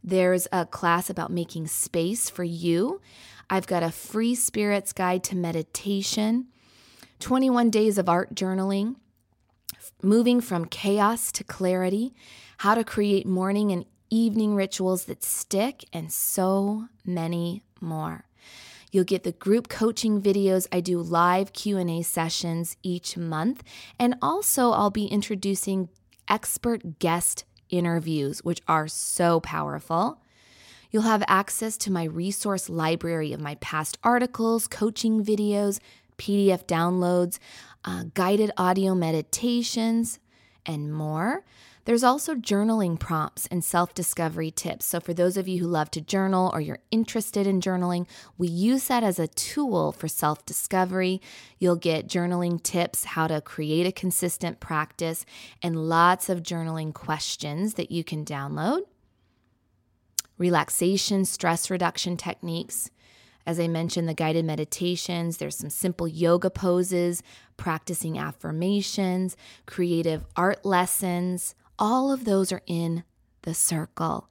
there's 0.06 0.46
a 0.52 0.66
class 0.66 1.08
about 1.08 1.32
making 1.32 1.66
space 1.66 2.28
for 2.28 2.44
you. 2.44 3.00
I've 3.48 3.66
got 3.66 3.82
a 3.82 3.90
free 3.90 4.34
spirits 4.34 4.92
guide 4.92 5.24
to 5.24 5.36
meditation, 5.36 6.48
21 7.20 7.70
days 7.70 7.96
of 7.96 8.06
art 8.06 8.34
journaling, 8.34 8.96
moving 10.02 10.42
from 10.42 10.66
chaos 10.66 11.32
to 11.32 11.44
clarity, 11.44 12.14
how 12.58 12.74
to 12.74 12.84
create 12.84 13.26
morning 13.26 13.70
and 13.72 13.84
evening 14.10 14.54
rituals 14.54 15.06
that 15.06 15.24
stick, 15.24 15.84
and 15.92 16.12
so 16.12 16.88
many 17.04 17.62
more. 17.80 18.26
You'll 18.92 19.04
get 19.04 19.24
the 19.24 19.32
group 19.32 19.68
coaching 19.68 20.22
videos. 20.22 20.68
I 20.70 20.80
do 20.80 21.00
live 21.00 21.52
Q&A 21.52 22.02
sessions 22.02 22.76
each 22.82 23.16
month, 23.16 23.64
and 23.98 24.14
also 24.22 24.70
I'll 24.70 24.90
be 24.90 25.06
introducing 25.06 25.88
expert 26.28 27.00
guest 27.00 27.44
interviews, 27.70 28.44
which 28.44 28.62
are 28.68 28.86
so 28.86 29.40
powerful. 29.40 30.20
You'll 30.90 31.02
have 31.02 31.24
access 31.26 31.76
to 31.78 31.90
my 31.90 32.04
resource 32.04 32.68
library 32.68 33.32
of 33.32 33.40
my 33.40 33.56
past 33.56 33.98
articles, 34.04 34.68
coaching 34.68 35.24
videos, 35.24 35.80
PDF 36.18 36.66
downloads, 36.66 37.40
uh, 37.84 38.04
guided 38.14 38.52
audio 38.56 38.94
meditations, 38.94 40.20
and 40.64 40.94
more. 40.94 41.44
There's 41.84 42.04
also 42.04 42.34
journaling 42.34 42.98
prompts 42.98 43.46
and 43.48 43.62
self 43.62 43.92
discovery 43.92 44.50
tips. 44.50 44.86
So, 44.86 45.00
for 45.00 45.12
those 45.12 45.36
of 45.36 45.46
you 45.46 45.60
who 45.60 45.66
love 45.66 45.90
to 45.92 46.00
journal 46.00 46.50
or 46.54 46.60
you're 46.60 46.78
interested 46.90 47.46
in 47.46 47.60
journaling, 47.60 48.06
we 48.38 48.48
use 48.48 48.88
that 48.88 49.02
as 49.02 49.18
a 49.18 49.28
tool 49.28 49.92
for 49.92 50.08
self 50.08 50.46
discovery. 50.46 51.20
You'll 51.58 51.76
get 51.76 52.08
journaling 52.08 52.62
tips, 52.62 53.04
how 53.04 53.26
to 53.26 53.40
create 53.40 53.86
a 53.86 53.92
consistent 53.92 54.60
practice, 54.60 55.26
and 55.62 55.88
lots 55.88 56.28
of 56.28 56.42
journaling 56.42 56.94
questions 56.94 57.74
that 57.74 57.90
you 57.90 58.02
can 58.02 58.24
download. 58.24 58.82
Relaxation, 60.38 61.24
stress 61.24 61.70
reduction 61.70 62.16
techniques. 62.16 62.90
As 63.46 63.60
I 63.60 63.68
mentioned, 63.68 64.08
the 64.08 64.14
guided 64.14 64.46
meditations, 64.46 65.36
there's 65.36 65.58
some 65.58 65.68
simple 65.68 66.08
yoga 66.08 66.48
poses, 66.48 67.22
practicing 67.58 68.18
affirmations, 68.18 69.36
creative 69.66 70.24
art 70.34 70.64
lessons, 70.64 71.54
all 71.78 72.12
of 72.12 72.24
those 72.24 72.52
are 72.52 72.62
in 72.66 73.04
the 73.42 73.54
circle. 73.54 74.28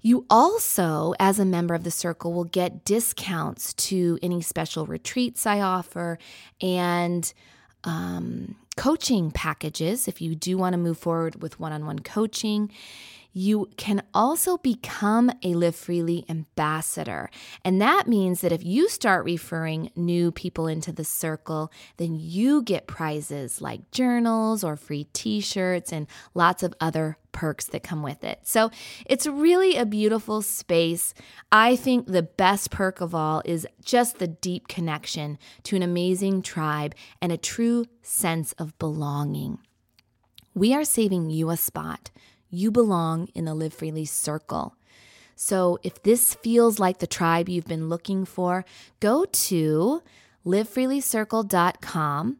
You 0.00 0.24
also, 0.30 1.14
as 1.18 1.38
a 1.38 1.44
member 1.44 1.74
of 1.74 1.82
the 1.82 1.90
circle, 1.90 2.32
will 2.32 2.44
get 2.44 2.84
discounts 2.84 3.74
to 3.74 4.18
any 4.22 4.40
special 4.40 4.86
retreats 4.86 5.46
I 5.46 5.60
offer 5.60 6.18
and 6.60 7.32
um, 7.82 8.54
coaching 8.76 9.30
packages 9.30 10.06
if 10.06 10.20
you 10.20 10.34
do 10.34 10.58
want 10.58 10.74
to 10.74 10.78
move 10.78 10.98
forward 10.98 11.42
with 11.42 11.58
one 11.58 11.72
on 11.72 11.86
one 11.86 11.98
coaching. 12.00 12.70
You 13.32 13.68
can 13.76 14.02
also 14.14 14.56
become 14.58 15.30
a 15.42 15.54
Live 15.54 15.76
Freely 15.76 16.24
ambassador. 16.28 17.30
And 17.64 17.80
that 17.80 18.08
means 18.08 18.40
that 18.40 18.52
if 18.52 18.64
you 18.64 18.88
start 18.88 19.24
referring 19.24 19.90
new 19.94 20.32
people 20.32 20.66
into 20.66 20.92
the 20.92 21.04
circle, 21.04 21.70
then 21.96 22.16
you 22.18 22.62
get 22.62 22.86
prizes 22.86 23.60
like 23.60 23.90
journals 23.90 24.64
or 24.64 24.76
free 24.76 25.04
t 25.12 25.40
shirts 25.40 25.92
and 25.92 26.06
lots 26.34 26.62
of 26.62 26.74
other 26.80 27.18
perks 27.36 27.66
that 27.66 27.82
come 27.82 28.02
with 28.02 28.24
it. 28.24 28.40
So 28.44 28.70
it's 29.04 29.26
really 29.26 29.76
a 29.76 29.84
beautiful 29.84 30.40
space. 30.40 31.12
I 31.52 31.76
think 31.76 32.06
the 32.06 32.22
best 32.22 32.70
perk 32.70 33.02
of 33.02 33.14
all 33.14 33.42
is 33.44 33.66
just 33.84 34.18
the 34.18 34.26
deep 34.26 34.68
connection 34.68 35.38
to 35.64 35.76
an 35.76 35.82
amazing 35.82 36.40
tribe 36.40 36.94
and 37.20 37.30
a 37.30 37.36
true 37.36 37.84
sense 38.02 38.52
of 38.52 38.76
belonging. 38.78 39.58
We 40.54 40.72
are 40.74 40.84
saving 40.84 41.28
you 41.28 41.50
a 41.50 41.56
spot 41.58 42.10
you 42.50 42.70
belong 42.70 43.28
in 43.34 43.44
the 43.44 43.54
Live 43.54 43.74
Freely 43.74 44.04
circle. 44.04 44.76
So 45.34 45.78
if 45.82 46.02
this 46.02 46.34
feels 46.34 46.78
like 46.78 46.98
the 46.98 47.06
tribe 47.06 47.48
you've 47.48 47.66
been 47.66 47.88
looking 47.88 48.24
for, 48.24 48.64
go 49.00 49.24
to 49.24 50.02
livefreelycircle.com 50.46 52.38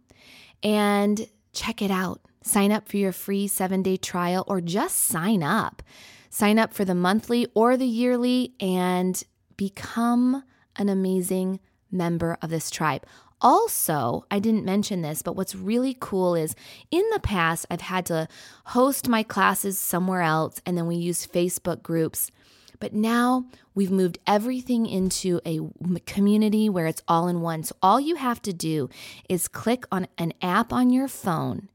and 0.62 1.28
check 1.52 1.82
it 1.82 1.90
out. 1.90 2.20
Sign 2.42 2.72
up 2.72 2.88
for 2.88 2.96
your 2.96 3.12
free 3.12 3.48
seven 3.48 3.82
day 3.82 3.96
trial 3.96 4.44
or 4.46 4.60
just 4.60 4.96
sign 4.96 5.42
up. 5.42 5.82
Sign 6.30 6.58
up 6.58 6.72
for 6.72 6.84
the 6.84 6.94
monthly 6.94 7.46
or 7.54 7.76
the 7.76 7.86
yearly 7.86 8.54
and 8.60 9.22
become 9.56 10.44
an 10.76 10.88
amazing 10.88 11.60
member 11.96 12.36
of 12.42 12.50
this 12.50 12.70
tribe. 12.70 13.04
Also, 13.40 14.24
I 14.30 14.38
didn't 14.38 14.64
mention 14.64 15.02
this, 15.02 15.20
but 15.20 15.36
what's 15.36 15.54
really 15.54 15.96
cool 16.00 16.34
is 16.34 16.54
in 16.90 17.04
the 17.12 17.20
past, 17.20 17.66
I've 17.70 17.82
had 17.82 18.06
to 18.06 18.28
host 18.66 19.08
my 19.08 19.22
classes 19.22 19.78
somewhere 19.78 20.22
else, 20.22 20.60
and 20.64 20.76
then 20.76 20.86
we 20.86 20.96
use 20.96 21.26
Facebook 21.26 21.82
groups. 21.82 22.30
But 22.78 22.92
now 22.92 23.46
we've 23.74 23.90
moved 23.90 24.18
everything 24.26 24.86
into 24.86 25.40
a 25.46 25.60
community 26.06 26.68
where 26.68 26.86
it's 26.86 27.02
all 27.08 27.28
in 27.28 27.40
one. 27.40 27.62
So 27.62 27.76
all 27.82 28.00
you 28.00 28.16
have 28.16 28.42
to 28.42 28.52
do 28.52 28.88
is 29.28 29.48
click 29.48 29.84
on 29.90 30.06
an 30.18 30.32
app 30.42 30.72
on 30.72 30.90
your 30.90 31.08
phone 31.08 31.68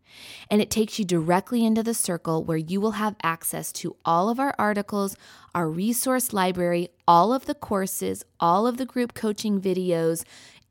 and 0.50 0.62
it 0.62 0.70
takes 0.70 1.00
you 1.00 1.06
directly 1.06 1.66
into 1.66 1.84
the 1.84 1.94
circle 1.94 2.44
where 2.44 2.58
you 2.58 2.82
will 2.82 2.92
have 2.92 3.16
access 3.24 3.72
to 3.72 3.96
all 4.04 4.30
of 4.30 4.40
our 4.40 4.54
articles, 4.60 5.16
our 5.56 5.70
resource 5.70 6.34
library, 6.34 6.90
all 7.08 7.34
of 7.34 7.46
the 7.46 7.56
courses, 7.56 8.24
all 8.40 8.68
of 8.68 8.78
the 8.78 8.86
group 8.86 9.14
coaching 9.14 9.62
videos, 9.62 10.24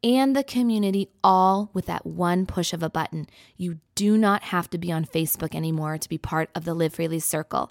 and 0.03 0.35
the 0.35 0.45
community 0.45 1.11
all 1.23 1.71
with 1.75 1.87
that 1.87 2.07
one 2.07 2.47
push 2.47 2.73
of 2.73 2.83
a 2.83 2.89
button. 2.89 3.27
You 3.57 3.81
do 3.95 4.17
not 4.17 4.45
have 4.45 4.71
to 4.71 4.79
be 4.79 4.91
on 4.91 5.05
Facebook 5.05 5.55
anymore 5.55 5.99
to 5.99 6.09
be 6.09 6.17
part 6.17 6.49
of 6.55 6.65
the 6.65 6.73
Live 6.73 6.95
Freely 6.95 7.21
Circle. 7.21 7.71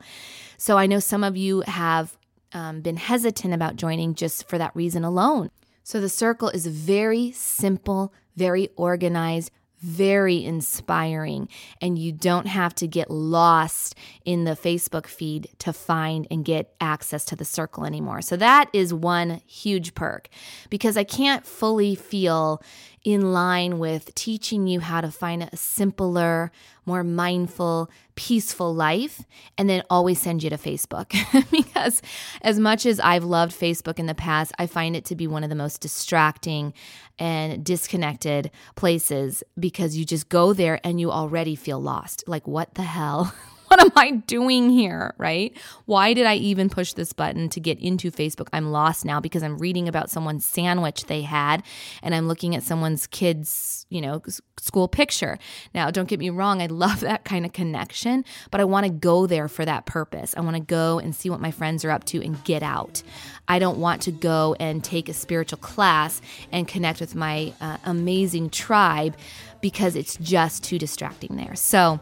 So 0.56 0.78
I 0.78 0.86
know 0.86 1.00
some 1.00 1.24
of 1.24 1.36
you 1.36 1.62
have 1.62 2.19
um, 2.54 2.82
been 2.82 2.98
hesitant 2.98 3.54
about 3.54 3.76
joining 3.76 4.16
just 4.16 4.48
for 4.48 4.58
that 4.58 4.76
reason 4.76 5.04
alone. 5.04 5.50
So 5.84 6.00
the 6.00 6.10
circle 6.10 6.50
is 6.50 6.68
very 6.68 7.32
simple, 7.32 8.14
very 8.36 8.70
organized, 8.76 9.52
very 9.82 10.44
inspiring, 10.44 11.48
and 11.82 11.98
you 11.98 12.12
don't 12.12 12.48
have 12.48 12.76
to 12.76 12.88
get 12.88 13.10
lost 13.10 13.96
in 14.26 14.44
the 14.44 14.52
Facebook 14.52 15.08
feed 15.08 15.50
to 15.60 15.72
find 15.72 16.28
and 16.30 16.44
get 16.44 16.74
access 16.82 17.24
to 17.26 17.36
the 17.36 17.46
circle 17.46 17.86
anymore. 17.86 18.22
So, 18.22 18.36
that 18.38 18.70
is 18.74 18.94
one 18.94 19.42
huge 19.46 19.96
perk 19.96 20.30
because 20.70 20.98
I 20.98 21.06
can't 21.06 21.46
fully 21.46 21.96
feel 21.96 22.62
in 23.04 23.32
line 23.32 23.80
with 23.80 24.14
teaching 24.16 24.68
you 24.68 24.80
how 24.80 25.02
to 25.02 25.12
find 25.12 25.44
a 25.44 25.56
simpler, 25.56 26.52
more 26.86 27.04
mindful, 27.04 27.90
peaceful 28.16 28.74
life, 28.74 29.24
and 29.58 29.70
then 29.70 29.84
always 29.90 30.20
send 30.20 30.44
you 30.44 30.50
to 30.50 30.58
Facebook. 30.58 31.12
because 31.52 32.02
as 32.42 32.60
much 32.60 32.86
as 32.86 33.00
I've 33.00 33.24
loved 33.24 33.58
Facebook 33.58 34.00
in 34.00 34.06
the 34.06 34.16
past, 34.16 34.52
I 34.58 34.68
find 34.68 34.96
it 34.96 35.06
to 35.06 35.16
be 35.16 35.28
one 35.28 35.44
of 35.44 35.50
the 35.50 35.56
most 35.56 35.82
distracting 35.82 36.74
and 37.18 37.64
disconnected 37.64 38.52
places 38.76 39.44
because 39.60 39.96
you 39.96 40.06
just 40.06 40.30
go 40.30 40.54
there 40.54 40.80
and 40.84 41.00
you 41.00 41.12
already 41.12 41.56
feel 41.56 41.82
lost. 41.82 42.24
Like, 42.28 42.48
what 42.48 42.76
the 42.76 42.84
hell? 42.84 43.34
what 43.80 43.80
am 43.80 43.92
I 43.96 44.12
doing 44.12 44.72
here? 44.72 45.14
Right? 45.20 45.56
Why 45.86 46.14
did 46.14 46.26
I 46.26 46.36
even 46.36 46.70
push 46.70 46.94
this 46.94 47.14
button 47.14 47.50
to 47.50 47.60
get 47.60 47.80
into 47.80 48.10
Facebook? 48.12 48.48
I'm 48.52 48.72
lost 48.72 49.06
now 49.06 49.20
because 49.20 49.44
I'm 49.44 49.60
reading 49.60 49.88
about 49.88 50.10
someone's 50.10 50.44
sandwich 50.44 51.06
they 51.06 51.22
had 51.22 51.62
and 52.02 52.16
I'm 52.16 52.28
looking 52.28 52.56
at 52.56 52.64
someone's 52.64 53.06
kid's, 53.06 53.86
you 53.90 54.02
know, 54.02 54.24
school 54.60 54.88
picture. 54.88 55.38
Now, 55.76 55.92
don't 55.92 56.08
get 56.08 56.20
me 56.20 56.32
wrong, 56.32 56.64
I 56.64 56.66
love 56.66 57.00
that 57.02 57.26
kind 57.26 57.46
of 57.46 57.54
connection, 57.54 58.26
but 58.50 58.60
I 58.60 58.64
want 58.64 58.88
to 58.88 58.92
go 58.92 59.28
there 59.28 59.48
for 59.48 59.66
that 59.66 59.86
purpose. 59.86 60.34
I 60.36 60.42
want 60.42 60.56
to 60.56 60.64
go 60.64 60.98
and 60.98 61.16
see 61.16 61.30
what 61.30 61.40
my 61.40 61.52
friends 61.52 61.86
are 61.86 61.92
up 61.92 62.06
to 62.06 62.24
and 62.24 62.44
get 62.44 62.64
out. 62.64 63.04
I 63.48 63.60
don't 63.60 63.78
want 63.78 64.02
to 64.04 64.12
go 64.12 64.56
and 64.60 64.84
take 64.84 65.10
a 65.10 65.14
spiritual 65.14 65.60
class 65.60 66.22
and 66.52 66.68
connect 66.68 67.00
with 67.00 67.14
my 67.14 67.54
uh, 67.62 67.78
amazing 67.86 68.50
tribe 68.50 69.16
because 69.62 69.96
it's 69.96 70.18
just 70.18 70.64
too 70.64 70.80
distracting 70.80 71.36
there. 71.36 71.56
So, 71.56 72.00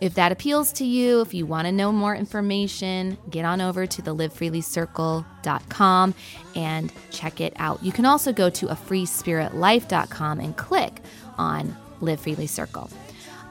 if 0.00 0.14
that 0.14 0.32
appeals 0.32 0.72
to 0.72 0.84
you, 0.84 1.20
if 1.20 1.32
you 1.32 1.46
want 1.46 1.66
to 1.66 1.72
know 1.72 1.90
more 1.90 2.14
information, 2.14 3.16
get 3.30 3.44
on 3.44 3.60
over 3.60 3.86
to 3.86 4.02
the 4.02 4.14
livefreelycircle.com 4.14 6.14
and 6.54 6.92
check 7.10 7.40
it 7.40 7.54
out. 7.56 7.82
You 7.82 7.92
can 7.92 8.04
also 8.04 8.32
go 8.32 8.50
to 8.50 8.68
a 8.68 8.74
freespiritlife.com 8.74 10.40
and 10.40 10.56
click 10.56 11.00
on 11.38 11.76
Live 12.00 12.20
Freely 12.20 12.46
Circle. 12.46 12.90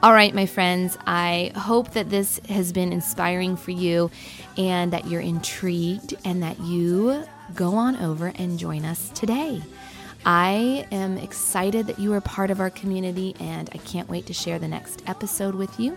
All 0.02 0.12
right, 0.12 0.34
my 0.34 0.46
friends, 0.46 0.96
I 1.06 1.52
hope 1.56 1.92
that 1.92 2.10
this 2.10 2.38
has 2.48 2.72
been 2.72 2.92
inspiring 2.92 3.56
for 3.56 3.70
you 3.70 4.10
and 4.56 4.92
that 4.92 5.06
you're 5.06 5.20
intrigued 5.20 6.14
and 6.24 6.42
that 6.42 6.60
you 6.60 7.24
go 7.54 7.74
on 7.74 7.96
over 7.96 8.32
and 8.36 8.58
join 8.58 8.84
us 8.84 9.08
today. 9.10 9.62
I 10.24 10.86
am 10.92 11.18
excited 11.18 11.86
that 11.86 11.98
you 11.98 12.12
are 12.12 12.20
part 12.20 12.50
of 12.50 12.60
our 12.60 12.70
community 12.70 13.34
and 13.40 13.70
I 13.72 13.78
can't 13.78 14.08
wait 14.08 14.26
to 14.26 14.34
share 14.34 14.58
the 14.58 14.68
next 14.68 15.02
episode 15.06 15.54
with 15.54 15.78
you. 15.80 15.96